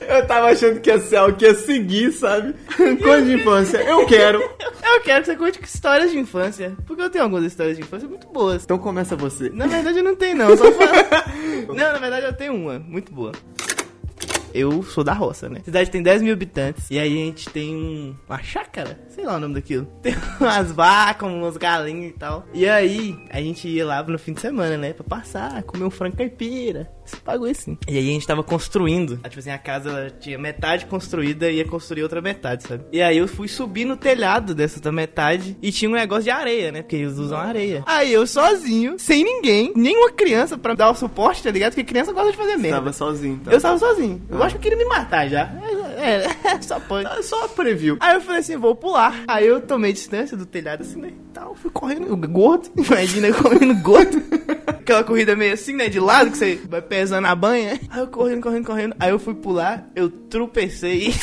Eu 0.07 0.25
tava 0.27 0.47
achando 0.47 0.79
que 0.79 0.89
ia 0.89 0.99
ser 0.99 1.15
algo 1.17 1.37
que 1.37 1.45
ia 1.45 1.55
seguir, 1.55 2.11
sabe? 2.11 2.53
Coisa 3.01 3.25
de 3.25 3.33
infância. 3.33 3.77
Eu 3.77 4.05
quero. 4.05 4.39
Eu 4.41 5.01
quero 5.01 5.21
que 5.23 5.31
você 5.31 5.35
conte 5.35 5.59
histórias 5.63 6.11
de 6.11 6.17
infância. 6.19 6.73
Porque 6.85 7.01
eu 7.01 7.09
tenho 7.09 7.23
algumas 7.23 7.43
histórias 7.45 7.77
de 7.77 7.83
infância 7.83 8.07
muito 8.07 8.27
boas. 8.27 8.63
Então 8.63 8.77
começa 8.77 9.15
você. 9.15 9.49
Na 9.49 9.67
verdade 9.67 9.97
eu 9.99 10.03
não 10.03 10.15
tenho 10.15 10.35
não, 10.37 10.55
só 10.57 10.71
fa- 10.71 11.25
Não, 11.67 11.75
na 11.75 11.97
verdade 11.99 12.25
eu 12.25 12.33
tenho 12.33 12.53
uma, 12.55 12.79
muito 12.79 13.11
boa. 13.13 13.31
Eu 14.53 14.83
sou 14.83 15.03
da 15.03 15.13
roça, 15.13 15.49
né? 15.49 15.61
A 15.61 15.65
cidade 15.65 15.89
tem 15.89 16.03
10 16.03 16.21
mil 16.21 16.31
habitantes. 16.31 16.85
E 16.91 16.99
aí 16.99 17.11
a 17.11 17.25
gente 17.25 17.49
tem 17.49 17.75
um, 17.75 18.15
uma 18.29 18.37
chácara, 18.43 18.99
sei 19.09 19.25
lá 19.25 19.37
o 19.37 19.39
nome 19.39 19.55
daquilo. 19.55 19.87
Tem 20.03 20.13
umas 20.39 20.71
vacas, 20.71 21.27
umas 21.27 21.57
galinhas 21.57 22.11
e 22.11 22.13
tal. 22.13 22.45
E 22.53 22.69
aí 22.69 23.17
a 23.31 23.41
gente 23.41 23.67
ia 23.67 23.83
lá 23.83 24.03
no 24.03 24.19
fim 24.19 24.31
de 24.33 24.41
semana, 24.41 24.77
né? 24.77 24.93
Pra 24.93 25.03
passar, 25.03 25.63
comer 25.63 25.85
um 25.85 25.89
frango 25.89 26.17
caipira. 26.17 26.87
Esse 27.05 27.17
bagulho 27.23 27.51
assim. 27.51 27.77
E 27.87 27.97
aí 27.97 28.09
a 28.09 28.13
gente 28.13 28.27
tava 28.27 28.43
construindo. 28.43 29.17
Tipo 29.17 29.39
assim, 29.39 29.51
a 29.51 29.57
casa 29.57 29.89
ela 29.89 30.09
tinha 30.09 30.37
metade 30.37 30.85
construída 30.85 31.49
e 31.49 31.57
ia 31.57 31.65
construir 31.65 32.03
outra 32.03 32.21
metade, 32.21 32.63
sabe? 32.63 32.83
E 32.91 33.01
aí 33.01 33.17
eu 33.17 33.27
fui 33.27 33.47
subir 33.47 33.85
no 33.85 33.97
telhado 33.97 34.53
dessa 34.55 34.77
outra 34.77 34.91
metade 34.91 35.57
e 35.61 35.71
tinha 35.71 35.89
um 35.89 35.93
negócio 35.93 36.23
de 36.23 36.29
areia, 36.31 36.71
né? 36.71 36.81
Porque 36.81 36.95
eles 36.95 37.17
usam 37.17 37.37
areia. 37.37 37.83
Aí 37.85 38.13
eu 38.13 38.25
sozinho, 38.25 38.95
sem 38.97 39.23
ninguém, 39.23 39.71
nenhuma 39.75 40.11
criança 40.11 40.57
pra 40.57 40.73
dar 40.73 40.89
o 40.89 40.95
suporte, 40.95 41.43
tá 41.43 41.51
ligado? 41.51 41.71
Porque 41.71 41.83
criança 41.83 42.13
gosta 42.13 42.31
de 42.31 42.37
fazer 42.37 42.57
merda. 42.57 42.77
Tava 42.77 42.93
sozinho, 42.93 43.39
tá? 43.43 43.51
Eu 43.51 43.57
estava 43.57 43.77
sozinho. 43.77 44.21
Eu 44.29 44.41
acho 44.41 44.55
que 44.55 44.57
eu 44.57 44.61
queria 44.61 44.77
me 44.77 44.85
matar 44.85 45.27
já. 45.27 45.51
É, 45.97 46.25
é, 46.55 46.61
só 46.61 46.79
pode. 46.79 47.07
Ah, 47.07 47.21
Só 47.23 47.47
preview. 47.47 47.97
Aí 47.99 48.15
eu 48.15 48.21
falei 48.21 48.39
assim, 48.41 48.57
vou 48.57 48.75
pular. 48.75 49.23
Aí 49.27 49.47
eu 49.47 49.61
tomei 49.61 49.93
distância 49.93 50.35
do 50.35 50.45
telhado 50.45 50.81
assim, 50.81 50.99
né? 50.99 51.09
e 51.09 51.33
Tal, 51.33 51.55
fui 51.55 51.71
correndo, 51.71 52.15
gordo. 52.27 52.69
Imagina 52.77 53.27
eu 53.27 53.35
correndo 53.35 53.75
gordo. 53.81 54.21
Aquela 54.83 55.01
corrida 55.01 55.33
meio 55.33 55.53
assim, 55.53 55.73
né? 55.73 55.87
De 55.87 55.97
lado, 55.97 56.29
que 56.29 56.37
você 56.37 56.59
vai 56.67 56.81
pesando 56.81 57.25
a 57.25 57.33
banha. 57.33 57.79
Aí 57.89 58.01
eu 58.01 58.07
correndo, 58.07 58.41
correndo, 58.41 58.65
correndo. 58.65 58.95
Aí 58.99 59.11
eu 59.11 59.17
fui 59.17 59.33
pular, 59.33 59.89
eu 59.95 60.09
tropecei 60.09 61.13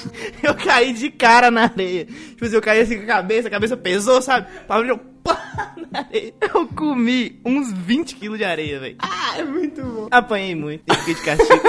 eu 0.42 0.54
caí 0.54 0.94
de 0.94 1.10
cara 1.10 1.50
na 1.50 1.64
areia. 1.64 2.06
Tipo 2.06 2.46
assim, 2.46 2.54
eu 2.54 2.62
caí 2.62 2.80
assim 2.80 2.96
com 2.96 3.04
a 3.04 3.06
cabeça, 3.06 3.48
a 3.48 3.50
cabeça 3.50 3.76
pesou, 3.76 4.22
sabe? 4.22 4.46
Pra 4.66 4.80
eu 4.80 4.96
pá, 5.22 5.74
na 5.90 6.00
areia. 6.00 6.32
Eu 6.40 6.66
comi 6.68 7.38
uns 7.44 7.70
20 7.70 8.16
quilos 8.16 8.38
de 8.38 8.44
areia, 8.44 8.80
velho. 8.80 8.96
Ah, 9.00 9.38
é 9.38 9.44
muito 9.44 9.82
bom. 9.82 10.08
Apanhei 10.10 10.54
muito, 10.54 10.82
e 10.90 10.94
fiquei 10.94 11.14
de 11.14 11.22
castigo. 11.22 11.60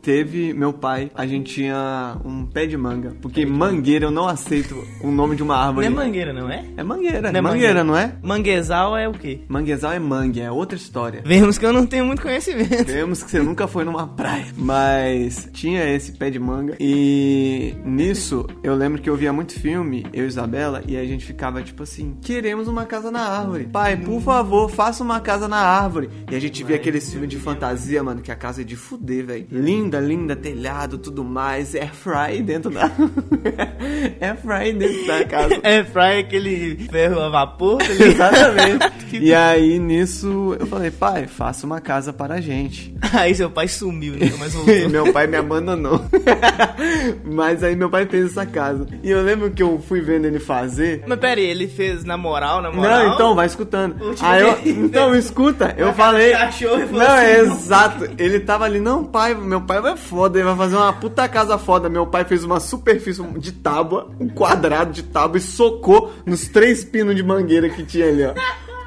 Teve 0.08 0.54
meu 0.54 0.72
pai, 0.72 1.10
a 1.14 1.26
gente 1.26 1.52
tinha 1.52 2.16
um 2.24 2.46
pé 2.46 2.64
de 2.64 2.78
manga. 2.78 3.14
Porque 3.20 3.44
mangueira 3.44 4.06
eu 4.06 4.10
não 4.10 4.26
aceito 4.26 4.82
o 5.02 5.10
nome 5.10 5.36
de 5.36 5.42
uma 5.42 5.54
Não 5.54 5.62
árvore. 5.68 5.86
é 5.86 5.90
mangueira, 5.90 6.32
não 6.32 6.50
é? 6.50 6.64
É 6.78 6.82
mangueira, 6.82 7.30
Não 7.30 7.38
é 7.38 7.42
mangueira, 7.42 7.84
não 7.84 7.94
é? 7.94 8.14
Manguezal 8.22 8.96
é 8.96 9.06
o 9.06 9.12
quê? 9.12 9.40
Manguezal 9.46 9.92
é 9.92 9.98
mangue, 9.98 10.40
é 10.40 10.50
outra 10.50 10.78
história. 10.78 11.20
Vemos 11.26 11.58
que 11.58 11.66
eu 11.66 11.74
não 11.74 11.84
tenho 11.84 12.06
muito 12.06 12.22
conhecimento. 12.22 12.86
Vemos 12.86 13.22
que 13.22 13.30
você 13.30 13.38
nunca 13.42 13.68
foi 13.68 13.84
numa 13.84 14.06
praia. 14.06 14.46
Mas 14.56 15.46
tinha 15.52 15.84
esse 15.94 16.12
pé 16.12 16.30
de 16.30 16.38
manga. 16.38 16.74
E 16.80 17.74
nisso, 17.84 18.46
eu 18.62 18.74
lembro 18.74 19.02
que 19.02 19.10
eu 19.10 19.14
via 19.14 19.30
muito 19.30 19.60
filme, 19.60 20.06
eu 20.14 20.24
e 20.24 20.28
Isabela, 20.28 20.82
e 20.88 20.96
a 20.96 21.04
gente 21.04 21.26
ficava 21.26 21.62
tipo 21.62 21.82
assim: 21.82 22.16
queremos 22.22 22.66
uma 22.66 22.86
casa 22.86 23.10
na 23.10 23.28
árvore. 23.28 23.64
Pai, 23.64 23.94
por 23.98 24.22
favor, 24.22 24.70
faça 24.70 25.04
uma 25.04 25.20
casa 25.20 25.46
na 25.46 25.58
árvore. 25.58 26.08
E 26.30 26.34
a 26.34 26.40
gente 26.40 26.64
via 26.64 26.76
aqueles 26.76 27.10
filmes 27.12 27.28
de 27.28 27.36
fantasia, 27.36 28.02
mano, 28.02 28.22
que 28.22 28.32
a 28.32 28.36
casa 28.36 28.62
é 28.62 28.64
de 28.64 28.74
fuder, 28.74 29.26
velho. 29.26 29.46
Linda, 29.50 29.97
linda, 29.98 30.36
telhado, 30.36 30.98
tudo 30.98 31.24
mais. 31.24 31.74
Air 31.74 31.92
fry 31.94 32.42
dentro 32.42 32.70
da. 32.70 32.84
Air 34.20 34.36
fry 34.36 34.72
dentro 34.72 35.06
da 35.06 35.24
casa. 35.24 35.58
É 35.68 35.84
fry 35.84 36.20
aquele 36.20 36.76
ferro 36.90 37.20
a 37.20 37.28
vapor, 37.28 37.78
tá? 37.78 37.92
Exatamente. 37.92 38.98
E 39.20 39.32
aí, 39.32 39.78
nisso, 39.78 40.54
eu 40.60 40.66
falei, 40.66 40.90
pai, 40.90 41.26
faça 41.26 41.64
uma 41.66 41.80
casa 41.80 42.12
para 42.12 42.34
a 42.34 42.40
gente. 42.42 42.94
Aí 43.14 43.34
seu 43.34 43.50
pai 43.50 43.66
sumiu, 43.66 44.14
né? 44.14 44.30
Mas 44.38 44.54
meu 44.90 45.10
pai 45.12 45.26
me 45.26 45.36
abandonou. 45.36 46.04
Mas 47.24 47.64
aí 47.64 47.74
meu 47.74 47.88
pai 47.88 48.04
fez 48.04 48.26
essa 48.26 48.44
casa. 48.44 48.86
E 49.02 49.10
eu 49.10 49.22
lembro 49.22 49.50
que 49.50 49.62
eu 49.62 49.80
fui 49.80 50.02
vendo 50.02 50.26
ele 50.26 50.38
fazer. 50.38 51.04
Mas 51.06 51.18
pera 51.18 51.40
aí, 51.40 51.46
ele 51.46 51.66
fez 51.68 52.04
na 52.04 52.18
moral, 52.18 52.60
na 52.60 52.70
moral? 52.70 53.06
Não, 53.06 53.14
então, 53.14 53.34
vai 53.34 53.46
escutando. 53.46 53.96
Aí 54.20 54.42
eu, 54.42 54.58
então, 54.64 55.14
escuta, 55.14 55.74
eu 55.78 55.92
falei. 55.94 56.32
cachorro 56.32 56.86
Não, 56.92 57.00
é 57.00 57.36
assim, 57.36 57.48
não. 57.48 57.56
exato. 57.56 58.08
Ele 58.18 58.40
tava 58.40 58.64
ali, 58.64 58.80
não, 58.80 59.04
pai, 59.04 59.34
meu 59.34 59.60
pai 59.62 59.80
vai 59.80 59.87
foda, 59.96 60.38
ele 60.38 60.46
vai 60.46 60.56
fazer 60.56 60.76
uma 60.76 60.92
puta 60.92 61.28
casa 61.28 61.58
foda. 61.58 61.88
Meu 61.88 62.06
pai 62.06 62.24
fez 62.24 62.44
uma 62.44 62.60
superfície 62.60 63.22
de 63.38 63.52
tábua, 63.52 64.10
um 64.20 64.28
quadrado 64.28 64.92
de 64.92 65.02
tábua 65.02 65.38
e 65.38 65.40
socou 65.40 66.12
nos 66.24 66.48
três 66.48 66.84
pinos 66.84 67.14
de 67.14 67.22
mangueira 67.22 67.68
que 67.68 67.84
tinha 67.84 68.08
ali, 68.08 68.24
ó. 68.24 68.34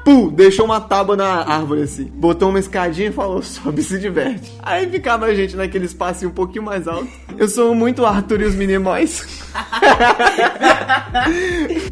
Pum, 0.04 0.28
deixou 0.28 0.64
uma 0.64 0.80
tábua 0.80 1.16
na 1.16 1.44
árvore 1.46 1.82
assim. 1.82 2.04
Botou 2.14 2.48
uma 2.48 2.58
escadinha 2.58 3.08
e 3.08 3.12
falou: 3.12 3.42
sobe 3.42 3.82
se 3.82 3.98
diverte. 3.98 4.52
Aí 4.62 4.88
ficava 4.88 5.26
a 5.26 5.34
gente 5.34 5.56
naquele 5.56 5.86
espacinho 5.86 6.30
um 6.30 6.34
pouquinho 6.34 6.64
mais 6.64 6.88
alto. 6.88 7.08
Eu 7.38 7.48
sou 7.48 7.74
muito 7.74 8.04
Arthur 8.04 8.40
e 8.40 8.44
os 8.44 8.54
Minimóis. 8.54 9.42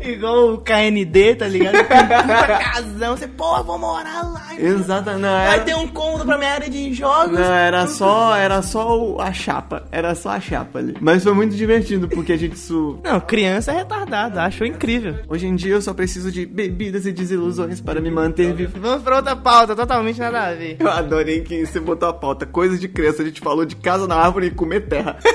Igual 0.04 0.54
o 0.54 0.58
KND, 0.58 1.34
tá 1.36 1.46
ligado? 1.46 1.76
Puta 1.78 2.58
casão. 2.58 3.16
Você, 3.16 3.28
pô, 3.28 3.56
eu 3.58 3.64
vou 3.64 3.78
morar 3.78 4.22
lá. 4.22 4.46
Exato, 4.58 5.10
não 5.12 5.20
Vai 5.20 5.54
era. 5.54 5.64
ter 5.64 5.74
um 5.74 5.88
cômodo 5.88 6.24
pra 6.24 6.38
minha 6.38 6.52
área 6.52 6.68
de 6.68 6.92
jogos. 6.92 7.38
Não, 7.38 7.52
era 7.52 7.86
só, 7.86 8.36
era 8.36 8.62
só 8.62 9.16
a 9.20 9.32
chapa. 9.32 9.84
Era 9.90 10.14
só 10.14 10.30
a 10.30 10.40
chapa 10.40 10.78
ali. 10.78 10.96
Mas 11.00 11.22
foi 11.22 11.32
muito 11.32 11.54
divertido 11.54 12.08
porque 12.08 12.32
a 12.32 12.36
gente 12.36 12.58
su... 12.58 12.98
Não, 13.04 13.20
criança 13.20 13.72
é 13.72 13.76
retardada, 13.76 14.42
achou 14.42 14.66
incrível. 14.66 15.16
Hoje 15.28 15.46
em 15.46 15.54
dia 15.54 15.74
eu 15.74 15.82
só 15.82 15.92
preciso 15.94 16.30
de 16.30 16.46
bebidas 16.46 17.06
e 17.06 17.12
desilusões 17.12 17.80
para 17.80 17.99
me 18.00 18.10
manter 18.10 18.52
vivo. 18.52 18.78
Vamos 18.80 19.02
pra 19.02 19.16
outra 19.16 19.36
pauta, 19.36 19.74
totalmente 19.76 20.18
nada 20.18 20.46
a 20.46 20.54
ver. 20.54 20.76
Eu 20.78 20.88
adorei 20.88 21.40
que 21.40 21.64
você 21.66 21.80
botou 21.80 22.08
a 22.08 22.12
pauta. 22.12 22.46
Coisas 22.46 22.80
de 22.80 22.88
criança. 22.88 23.22
A 23.22 23.24
gente 23.26 23.40
falou 23.40 23.64
de 23.64 23.76
casa 23.76 24.06
na 24.06 24.16
árvore 24.16 24.46
e 24.46 24.50
comer 24.50 24.88
terra. 24.88 25.18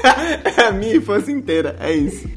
É 0.58 0.68
a 0.68 0.72
minha 0.72 0.96
infância 0.96 1.32
inteira. 1.32 1.76
É 1.80 1.92
isso. 1.94 2.28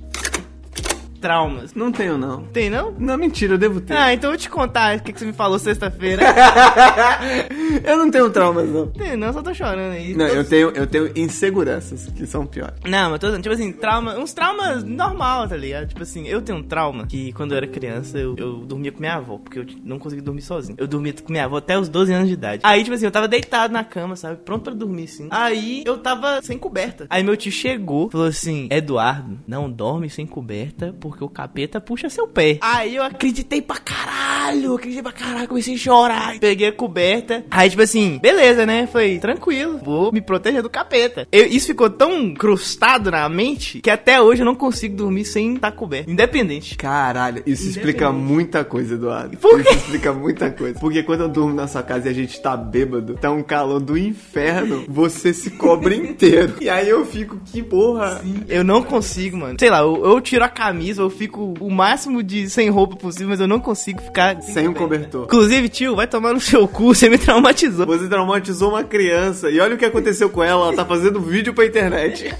Traumas. 1.20 1.74
Não 1.74 1.90
tenho, 1.90 2.16
não. 2.16 2.44
Tem 2.44 2.70
não? 2.70 2.94
Não, 2.98 3.16
mentira, 3.16 3.54
eu 3.54 3.58
devo 3.58 3.80
ter. 3.80 3.96
Ah, 3.96 4.12
então 4.12 4.28
eu 4.30 4.32
vou 4.32 4.38
te 4.38 4.48
contar 4.48 4.96
o 4.96 5.02
que, 5.02 5.12
que 5.12 5.18
você 5.18 5.26
me 5.26 5.32
falou 5.32 5.58
sexta-feira. 5.58 6.22
eu 7.84 7.96
não 7.96 8.10
tenho 8.10 8.30
traumas, 8.30 8.68
não. 8.68 8.86
Tem 8.88 9.16
não, 9.16 9.32
só 9.32 9.42
tô 9.42 9.52
chorando 9.52 9.92
aí. 9.92 10.14
Não, 10.14 10.26
eu 10.26 10.44
tenho, 10.44 10.70
eu 10.70 10.86
tenho 10.86 11.10
inseguranças, 11.16 12.06
que 12.06 12.26
são 12.26 12.46
piores. 12.46 12.74
Não, 12.84 13.10
mas 13.10 13.18
tô 13.18 13.26
dizendo, 13.26 13.42
tipo 13.42 13.54
assim, 13.54 13.72
trauma, 13.72 14.16
uns 14.16 14.32
traumas 14.32 14.84
normal, 14.84 15.48
tá 15.48 15.56
ligado? 15.56 15.88
Tipo 15.88 16.02
assim, 16.02 16.26
eu 16.26 16.40
tenho 16.40 16.58
um 16.58 16.62
trauma 16.62 17.06
que 17.06 17.32
quando 17.32 17.52
eu 17.52 17.56
era 17.58 17.66
criança 17.66 18.18
eu, 18.18 18.34
eu 18.36 18.58
dormia 18.58 18.92
com 18.92 19.00
minha 19.00 19.14
avó, 19.14 19.38
porque 19.38 19.58
eu 19.58 19.66
não 19.84 19.98
conseguia 19.98 20.24
dormir 20.24 20.42
sozinho. 20.42 20.76
Eu 20.78 20.86
dormia 20.86 21.12
com 21.12 21.32
minha 21.32 21.44
avó 21.44 21.56
até 21.56 21.78
os 21.78 21.88
12 21.88 22.12
anos 22.12 22.28
de 22.28 22.34
idade. 22.34 22.62
Aí, 22.64 22.82
tipo 22.82 22.94
assim, 22.94 23.04
eu 23.04 23.10
tava 23.10 23.28
deitado 23.28 23.72
na 23.72 23.84
cama, 23.84 24.16
sabe? 24.16 24.36
Pronto 24.44 24.62
pra 24.62 24.74
dormir, 24.74 25.04
assim. 25.04 25.28
Aí 25.30 25.82
eu 25.84 25.98
tava 25.98 26.40
sem 26.42 26.58
coberta. 26.58 27.06
Aí 27.10 27.22
meu 27.22 27.36
tio 27.36 27.52
chegou, 27.52 28.10
falou 28.10 28.26
assim: 28.26 28.68
Eduardo, 28.70 29.38
não 29.46 29.70
dorme 29.70 30.08
sem 30.08 30.26
coberta, 30.26 30.94
porque 31.00 31.07
o 31.24 31.28
capeta 31.28 31.80
puxa 31.80 32.08
seu 32.10 32.26
pé. 32.26 32.58
Aí 32.60 32.96
eu 32.96 33.02
acreditei 33.02 33.60
pra 33.62 33.76
caralho, 33.78 34.74
acreditei 34.74 35.02
pra 35.02 35.12
caralho, 35.12 35.48
comecei 35.48 35.74
a 35.74 35.78
chorar. 35.78 36.38
Peguei 36.38 36.68
a 36.68 36.72
coberta. 36.72 37.44
Aí, 37.50 37.70
tipo 37.70 37.82
assim, 37.82 38.18
beleza, 38.20 38.64
né? 38.66 38.86
Foi 38.90 39.18
tranquilo, 39.18 39.78
vou 39.84 40.12
me 40.12 40.20
proteger 40.20 40.62
do 40.62 40.70
capeta. 40.70 41.26
Eu- 41.32 41.46
isso 41.46 41.66
ficou 41.68 41.90
tão 41.90 42.34
crustado 42.34 43.10
na 43.10 43.28
mente 43.28 43.80
que 43.80 43.90
até 43.90 44.20
hoje 44.20 44.42
eu 44.42 44.46
não 44.46 44.54
consigo 44.54 44.96
dormir 44.96 45.24
sem 45.24 45.54
estar 45.54 45.72
coberto. 45.72 46.10
Independente. 46.10 46.76
Caralho, 46.76 47.42
isso 47.46 47.68
explica 47.68 48.10
muita 48.12 48.64
coisa, 48.64 48.94
Eduardo. 48.94 49.36
Por 49.36 49.62
quê? 49.62 49.68
Isso 49.70 49.78
explica 49.78 50.12
muita 50.12 50.50
coisa. 50.50 50.78
Porque 50.78 51.02
quando 51.02 51.22
eu 51.22 51.28
durmo 51.28 51.54
na 51.54 51.66
sua 51.66 51.82
casa 51.82 52.08
e 52.08 52.10
a 52.10 52.14
gente 52.14 52.40
tá 52.40 52.56
bêbado, 52.56 53.14
tá 53.14 53.30
um 53.30 53.42
calor 53.42 53.80
do 53.80 53.96
inferno, 53.96 54.84
você 54.88 55.32
se 55.32 55.50
cobre 55.52 55.96
inteiro. 55.96 56.54
E 56.60 56.68
aí 56.68 56.88
eu 56.88 57.04
fico, 57.06 57.38
que 57.44 57.62
porra. 57.62 58.20
Eu 58.48 58.64
não 58.64 58.82
consigo, 58.82 59.36
mano. 59.36 59.56
Sei 59.58 59.70
lá, 59.70 59.80
eu, 59.80 60.04
eu 60.04 60.20
tiro 60.20 60.44
a 60.44 60.48
camisa, 60.48 60.97
eu 61.02 61.10
fico 61.10 61.54
o 61.60 61.70
máximo 61.70 62.22
de 62.22 62.48
sem 62.48 62.68
roupa 62.70 62.96
possível, 62.96 63.28
mas 63.28 63.40
eu 63.40 63.48
não 63.48 63.60
consigo 63.60 64.00
ficar 64.00 64.40
Sem 64.42 64.68
um 64.68 64.74
cobertor. 64.74 65.24
Inclusive, 65.24 65.68
tio, 65.68 65.96
vai 65.96 66.06
tomar 66.06 66.32
no 66.32 66.40
seu 66.40 66.66
cu, 66.66 66.94
você 66.94 67.08
me 67.08 67.18
traumatizou. 67.18 67.86
Você 67.86 68.08
traumatizou 68.08 68.70
uma 68.70 68.84
criança 68.84 69.50
e 69.50 69.60
olha 69.60 69.74
o 69.74 69.78
que 69.78 69.84
aconteceu 69.84 70.30
com 70.30 70.42
ela, 70.42 70.66
ela 70.66 70.76
tá 70.76 70.84
fazendo 70.84 71.20
vídeo 71.20 71.54
pra 71.54 71.66
internet. 71.66 72.34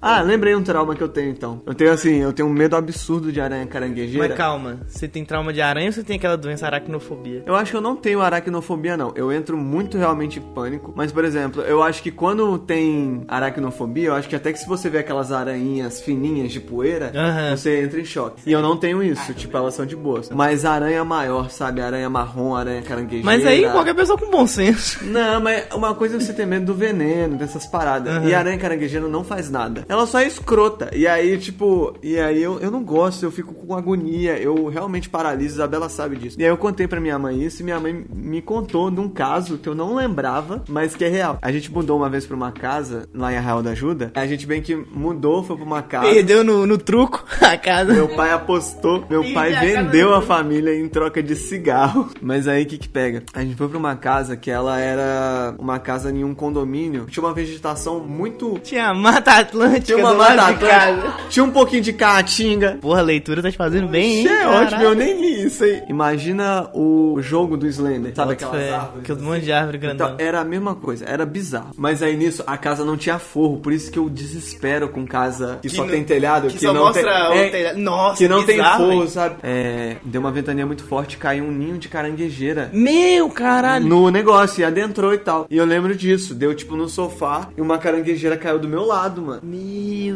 Ah, 0.00 0.20
lembrei 0.22 0.54
um 0.54 0.62
trauma 0.62 0.94
que 0.94 1.02
eu 1.02 1.08
tenho 1.08 1.30
então. 1.30 1.60
Eu 1.66 1.74
tenho 1.74 1.92
assim, 1.92 2.16
eu 2.18 2.32
tenho 2.32 2.48
um 2.48 2.52
medo 2.52 2.76
absurdo 2.76 3.32
de 3.32 3.40
aranha 3.40 3.66
caranguejeira. 3.66 4.28
Mas 4.28 4.36
calma, 4.36 4.80
você 4.86 5.08
tem 5.08 5.24
trauma 5.24 5.52
de 5.52 5.60
aranha 5.60 5.86
ou 5.88 5.92
você 5.92 6.04
tem 6.04 6.16
aquela 6.16 6.36
doença 6.36 6.66
aracnofobia? 6.66 7.42
Eu 7.44 7.56
acho 7.56 7.72
que 7.72 7.76
eu 7.76 7.80
não 7.80 7.96
tenho 7.96 8.20
aracnofobia, 8.20 8.96
não. 8.96 9.12
Eu 9.16 9.32
entro 9.32 9.56
muito 9.56 9.98
realmente 9.98 10.38
em 10.38 10.42
pânico. 10.42 10.92
Mas, 10.94 11.10
por 11.10 11.24
exemplo, 11.24 11.62
eu 11.62 11.82
acho 11.82 12.00
que 12.02 12.12
quando 12.12 12.58
tem 12.58 13.24
aracnofobia, 13.26 14.08
eu 14.08 14.14
acho 14.14 14.28
que 14.28 14.36
até 14.36 14.52
que 14.52 14.58
se 14.60 14.68
você 14.68 14.88
vê 14.88 14.98
aquelas 14.98 15.32
aranhinhas 15.32 16.00
fininhas 16.00 16.52
de 16.52 16.60
poeira, 16.60 17.12
Aham. 17.14 17.56
você 17.56 17.82
entra 17.82 18.00
em 18.00 18.04
choque. 18.04 18.42
E 18.46 18.52
eu 18.52 18.62
não 18.62 18.76
tenho 18.76 19.02
isso, 19.02 19.34
tipo, 19.34 19.56
elas 19.56 19.74
são 19.74 19.84
de 19.84 19.96
boas. 19.96 20.30
Mas 20.30 20.64
aranha 20.64 21.04
maior, 21.04 21.50
sabe? 21.50 21.80
Aranha 21.80 22.08
marrom, 22.08 22.54
aranha 22.54 22.82
caranguejeira. 22.82 23.26
Mas 23.26 23.44
aí 23.44 23.68
qualquer 23.68 23.94
pessoa 23.94 24.16
com 24.16 24.30
bom 24.30 24.46
senso. 24.46 25.04
Não, 25.04 25.40
mas 25.40 25.66
uma 25.74 25.94
coisa 25.94 26.16
é 26.16 26.20
você 26.20 26.32
ter 26.32 26.46
medo 26.46 26.66
do 26.66 26.74
veneno, 26.74 27.36
dessas 27.36 27.66
paradas. 27.66 28.14
Aham. 28.14 28.28
E 28.28 28.34
aranha 28.34 28.58
caranguejeira 28.58 29.08
não 29.08 29.24
faz 29.24 29.50
nada. 29.50 29.87
Ela 29.88 30.06
só 30.06 30.20
é 30.20 30.26
escrota. 30.26 30.90
E 30.94 31.06
aí, 31.06 31.36
tipo, 31.38 31.94
e 32.02 32.18
aí 32.18 32.42
eu, 32.42 32.58
eu 32.60 32.70
não 32.70 32.82
gosto, 32.82 33.22
eu 33.24 33.30
fico 33.30 33.54
com 33.54 33.74
agonia. 33.74 34.38
Eu 34.38 34.66
realmente 34.68 35.08
paraliso, 35.08 35.54
Isabela 35.54 35.88
sabe 35.88 36.16
disso. 36.16 36.36
E 36.38 36.44
aí 36.44 36.50
eu 36.50 36.56
contei 36.56 36.86
pra 36.86 37.00
minha 37.00 37.18
mãe 37.18 37.42
isso 37.42 37.62
e 37.62 37.64
minha 37.64 37.80
mãe 37.80 38.04
me 38.12 38.42
contou 38.42 38.90
de 38.90 39.00
um 39.00 39.08
caso 39.08 39.58
que 39.58 39.68
eu 39.68 39.74
não 39.74 39.94
lembrava, 39.94 40.62
mas 40.68 40.94
que 40.94 41.04
é 41.04 41.08
real. 41.08 41.38
A 41.40 41.50
gente 41.52 41.72
mudou 41.72 41.96
uma 41.96 42.08
vez 42.10 42.26
pra 42.26 42.36
uma 42.36 42.52
casa 42.52 43.08
lá 43.14 43.32
em 43.32 43.36
Arraial 43.36 43.62
da 43.62 43.70
Ajuda. 43.70 44.12
A 44.14 44.26
gente 44.26 44.46
bem 44.46 44.60
que 44.60 44.74
mudou, 44.76 45.42
foi 45.42 45.56
pra 45.56 45.64
uma 45.64 45.82
casa. 45.82 46.08
Perdeu 46.12 46.44
no, 46.44 46.66
no 46.66 46.76
truco 46.78 47.24
a 47.40 47.56
casa. 47.56 47.92
Meu 47.94 48.08
pai 48.08 48.30
apostou, 48.32 49.04
meu 49.08 49.24
pai 49.32 49.54
a 49.54 49.60
vendeu 49.60 50.08
do- 50.08 50.14
a 50.14 50.22
família 50.22 50.74
em 50.78 50.88
troca 50.88 51.22
de 51.22 51.34
cigarro. 51.34 52.10
Mas 52.20 52.46
aí 52.46 52.62
o 52.64 52.66
que 52.66 52.78
que 52.78 52.88
pega? 52.88 53.22
A 53.32 53.40
gente 53.42 53.56
foi 53.56 53.68
pra 53.68 53.78
uma 53.78 53.96
casa 53.96 54.36
que 54.36 54.50
ela 54.50 54.78
era 54.78 55.54
uma 55.58 55.78
casa 55.78 56.10
em 56.10 56.24
um 56.24 56.34
condomínio. 56.34 57.06
Tinha 57.06 57.24
uma 57.24 57.32
vegetação 57.32 58.00
muito. 58.00 58.58
Tinha 58.62 58.88
a 58.88 58.94
Mata 58.94 59.32
Atlântica 59.32 59.77
Tinha 59.80 59.98
uma 59.98 60.14
mata 60.14 60.42
atlântica. 60.48 61.14
Tinha 61.28 61.44
um 61.44 61.50
pouquinho 61.50 61.82
de 61.82 61.92
caatinga. 61.92 62.78
Porra, 62.80 63.00
a 63.00 63.02
leitura 63.02 63.42
tá 63.42 63.50
te 63.50 63.56
fazendo 63.56 63.88
bem, 63.88 64.20
hein? 64.20 64.28
É 64.28 64.46
ótimo, 64.46 64.70
Caralho. 64.70 64.84
eu 64.88 64.94
nem 64.94 65.20
li 65.20 65.46
isso 65.46 65.64
aí. 65.64 65.82
Imagina 65.88 66.68
o 66.74 67.18
jogo 67.20 67.56
do 67.56 67.66
Slender. 67.66 68.12
Sabe 68.14 68.34
Bota 68.34 68.46
aquelas 68.46 68.66
fé, 68.66 68.74
árvores? 68.74 69.02
Aquele 69.10 69.20
monte 69.22 69.44
de 69.44 69.52
árvore 69.52 69.78
grandão. 69.78 70.06
Então, 70.14 70.26
era 70.26 70.40
a 70.40 70.44
mesma 70.44 70.74
coisa, 70.74 71.04
era 71.04 71.24
bizarro. 71.26 71.70
Mas 71.76 72.02
aí 72.02 72.16
nisso, 72.16 72.42
a 72.46 72.56
casa 72.56 72.84
não 72.84 72.96
tinha 72.96 73.18
forro, 73.18 73.58
por 73.58 73.72
isso 73.72 73.90
que 73.90 73.98
eu 73.98 74.08
desespero 74.08 74.88
com 74.88 75.06
casa 75.06 75.58
que, 75.62 75.68
só 75.68 75.82
não- 75.84 75.90
tem 75.90 76.04
telhado, 76.04 76.48
que 76.48 76.54
que, 76.58 76.64
só 76.64 76.72
não 76.72 76.84
mostra 76.84 77.02
tem. 77.02 77.30
o 77.30 77.32
é, 77.34 77.48
telhado. 77.50 77.78
Nossa, 77.78 78.18
que 78.18 78.28
não 78.28 78.44
tem 78.44 78.56
bizarro, 78.56 78.84
forro, 78.86 79.02
hein? 79.02 79.08
sabe? 79.08 79.36
É, 79.42 79.96
deu 80.04 80.20
uma 80.20 80.30
ventania 80.30 80.66
muito 80.66 80.84
forte, 80.84 81.16
caiu 81.16 81.44
um 81.44 81.50
ninho 81.52 81.78
de 81.78 81.88
caranguejeira. 81.88 82.70
Meu 82.72 83.28
caralho. 83.30 83.86
No 83.86 84.10
negócio, 84.10 84.60
e 84.60 84.64
adentrou 84.64 85.12
e 85.14 85.18
tal. 85.18 85.46
E 85.50 85.56
eu 85.56 85.64
lembro 85.64 85.94
disso. 85.94 86.34
Deu 86.34 86.54
tipo 86.54 86.76
no 86.76 86.88
sofá 86.88 87.48
e 87.56 87.60
uma 87.60 87.78
caranguejeira 87.78 88.36
caiu 88.36 88.58
do 88.58 88.68
meu 88.68 88.84
lado, 88.84 89.22
mano. 89.22 89.40
Meu 89.42 89.58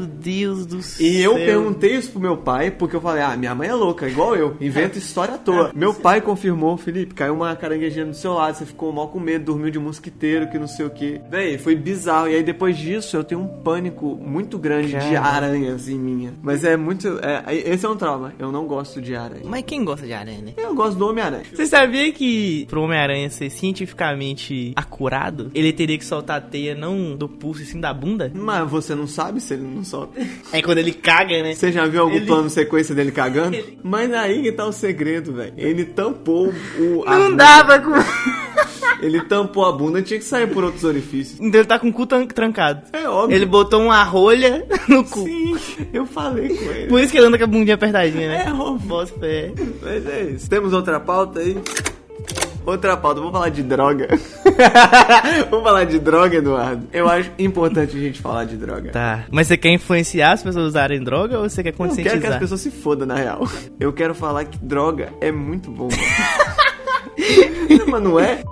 Deus 0.07 0.67
do 0.67 0.83
céu. 0.83 1.07
E 1.07 1.21
eu 1.21 1.35
perguntei 1.35 1.97
isso 1.97 2.11
pro 2.11 2.21
meu 2.21 2.37
pai, 2.37 2.71
porque 2.71 2.97
eu 2.97 3.01
falei, 3.01 3.23
ah, 3.23 3.37
minha 3.37 3.55
mãe 3.55 3.69
é 3.69 3.75
louca, 3.75 4.09
igual 4.09 4.37
eu, 4.37 4.57
inventa 4.61 4.99
história 4.99 5.35
à 5.35 5.39
toa. 5.39 5.73
Meu 5.83 5.95
pai 5.95 6.21
confirmou, 6.21 6.77
Felipe, 6.77 7.15
caiu 7.15 7.35
uma 7.35 7.55
caranguejeira 7.57 8.09
do 8.09 8.17
seu 8.17 8.35
lado, 8.35 8.57
você 8.57 8.67
ficou 8.67 8.93
mal 8.93 9.09
com 9.09 9.19
medo, 9.19 9.47
dormiu 9.47 9.71
de 9.71 9.79
mosquiteiro, 9.79 10.49
que 10.49 10.59
não 10.59 10.69
sei 10.69 10.87
o 10.87 10.91
que. 10.91 11.21
Véi, 11.31 11.59
foi 11.59 11.75
bizarro. 11.75 12.29
E 12.29 12.37
aí 12.37 12.43
depois 12.43 12.77
disso 12.77 13.17
eu 13.17 13.25
tenho 13.25 13.41
um 13.41 13.49
pânico 13.49 14.17
muito 14.17 14.59
grande 14.59 14.93
de 14.99 15.17
aranhas 15.17 15.89
em 15.89 15.99
minha. 15.99 16.35
Mas 16.43 16.65
é 16.65 16.77
muito. 16.77 17.19
é, 17.23 17.55
esse 17.55 17.85
é 17.85 17.89
um 17.89 17.97
trauma. 17.97 18.33
Eu 18.39 18.53
não 18.53 18.67
gosto 18.67 19.01
de 19.01 19.15
aranha. 19.15 19.43
Mas 19.45 19.65
quem 19.67 19.85
gosta 19.85 20.07
de 20.07 20.13
aranha, 20.13 20.41
né? 20.43 20.53
Eu 20.57 20.75
gosto 20.75 20.99
do 20.99 21.09
Homem-Aranha. 21.09 21.45
Você 21.53 21.67
sabia 21.67 22.13
que 22.13 22.67
pro 22.67 22.83
Homem-Aranha 22.83 23.31
ser 23.31 23.51
cientificamente 23.51 24.73
acurado, 24.77 25.51
ele 25.55 25.73
teria 25.73 25.99
que 25.99 26.05
soltar 26.05 26.39
a 26.39 26.41
teia 26.41 26.75
não 26.75 27.17
do 27.17 27.29
pulso 27.29 27.63
e 27.63 27.67
sim 27.67 27.81
da 27.81 27.93
bunda? 27.93 28.31
Mas 28.35 28.71
você 28.71 28.95
não 28.95 29.07
sabe 29.07 29.41
se 29.43 29.55
ele 29.55 29.63
não 29.65 29.85
solta. 29.85 30.21
É 30.53 30.63
quando 30.63 30.79
ele 30.79 30.93
caga, 30.93 31.43
né? 31.43 31.55
Você 31.55 31.71
já 31.73 31.87
viu 31.87 32.03
algum 32.03 32.17
Ele- 32.17 32.27
plano 32.27 32.49
sequência 32.49 32.95
dele 32.95 33.11
cagando? 33.13 33.55
Ele- 33.57 33.79
Mas 33.83 34.13
aí 34.13 34.43
que 34.43 34.53
tá 34.53 34.67
o 34.67 34.73
segredo, 34.73 35.33
velho. 35.33 35.53
Ele 35.57 35.85
tampou 35.85 36.53
o. 36.79 37.05
Não 37.05 37.35
dava 37.37 37.79
com. 37.79 37.91
Ele 39.01 39.21
tampou 39.23 39.65
a 39.67 39.73
bunda, 39.73 40.01
tinha 40.01 40.17
que 40.19 40.25
sair 40.25 40.47
por 40.47 40.63
outros 40.63 40.85
orifícios. 40.85 41.41
Então 41.41 41.61
ele 41.61 41.67
tá 41.67 41.77
com 41.77 41.89
o 41.89 41.93
cu 41.93 42.07
tran- 42.07 42.25
trancado. 42.27 42.83
É 42.93 43.09
óbvio. 43.09 43.35
Ele 43.35 43.45
botou 43.47 43.83
uma 43.83 44.01
rolha 44.05 44.65
no 44.89 45.03
cu. 45.03 45.25
Sim, 45.25 45.57
eu 45.93 46.07
falei 46.07 46.49
com 46.57 46.65
ele. 46.71 46.87
Por 46.87 47.01
isso 47.01 47.11
que 47.11 47.19
ele 47.19 47.27
anda 47.27 47.37
com 47.37 47.43
a 47.43 47.49
bundinha 47.49 47.75
apertadinha, 47.75 48.29
né? 48.29 48.45
É 48.47 48.53
óbvio. 48.53 48.89
Bota 48.89 49.13
fé. 49.19 49.53
Mas 49.83 50.07
é 50.07 50.23
isso. 50.31 50.49
Temos 50.49 50.73
outra 50.73 51.01
pauta 51.01 51.41
aí? 51.41 51.57
Outra 52.65 52.97
pauta, 52.97 53.19
vamos 53.19 53.33
falar 53.33 53.49
de 53.49 53.63
droga. 53.63 54.09
vamos 55.51 55.65
falar 55.65 55.85
de 55.85 55.99
droga, 55.99 56.37
Eduardo. 56.37 56.87
Eu 56.93 57.09
acho 57.09 57.31
importante 57.39 57.97
a 57.97 58.01
gente 58.01 58.21
falar 58.21 58.45
de 58.45 58.57
droga. 58.57 58.93
Tá. 58.93 59.25
Mas 59.31 59.49
você 59.49 59.57
quer 59.57 59.71
influenciar 59.71 60.33
as 60.33 60.43
pessoas 60.43 60.65
a 60.65 60.69
usarem 60.69 61.03
droga 61.03 61.39
ou 61.39 61.49
você 61.49 61.63
quer 61.63 61.71
Eu 61.71 61.73
quero 61.75 61.89
conscientizar? 61.89 62.21
que 62.21 62.27
as 62.27 62.39
pessoas 62.39 62.61
se 62.61 62.71
fodam, 62.71 63.07
na 63.07 63.17
real. 63.17 63.49
Eu 63.81 63.93
quero 63.93 64.15
falar 64.15 64.45
que 64.45 64.59
droga 64.59 65.13
é 65.21 65.33
muito 65.33 65.71
bom. 65.71 65.89
Mas 67.89 68.03
não 68.03 68.19
é? 68.19 68.43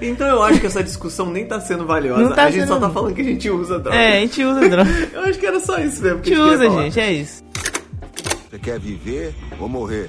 Então 0.00 0.26
eu 0.28 0.42
acho 0.42 0.60
que 0.60 0.66
essa 0.66 0.82
discussão 0.82 1.30
nem 1.30 1.46
tá 1.46 1.60
sendo 1.60 1.84
valiosa. 1.84 2.22
Não 2.22 2.32
tá 2.32 2.44
a 2.44 2.50
gente 2.50 2.60
sendo, 2.60 2.68
só 2.68 2.80
tá 2.80 2.88
falando 2.88 3.14
que 3.14 3.20
a 3.20 3.24
gente 3.24 3.50
usa 3.50 3.78
droga. 3.78 3.98
É, 3.98 4.18
a 4.18 4.20
gente 4.20 4.44
usa 4.44 4.68
droga. 4.68 4.90
Eu 5.12 5.20
acho 5.22 5.38
que 5.38 5.46
era 5.46 5.60
só 5.60 5.78
isso 5.78 6.02
mesmo 6.02 6.18
A 6.18 6.22
que 6.22 6.30
gente 6.30 6.40
a 6.40 6.44
gente 6.44 6.54
usa, 6.54 6.82
gente, 6.82 7.00
é 7.00 7.12
isso. 7.12 7.44
Você 8.50 8.58
quer 8.58 8.78
viver 8.78 9.34
ou 9.60 9.68
morrer? 9.68 10.08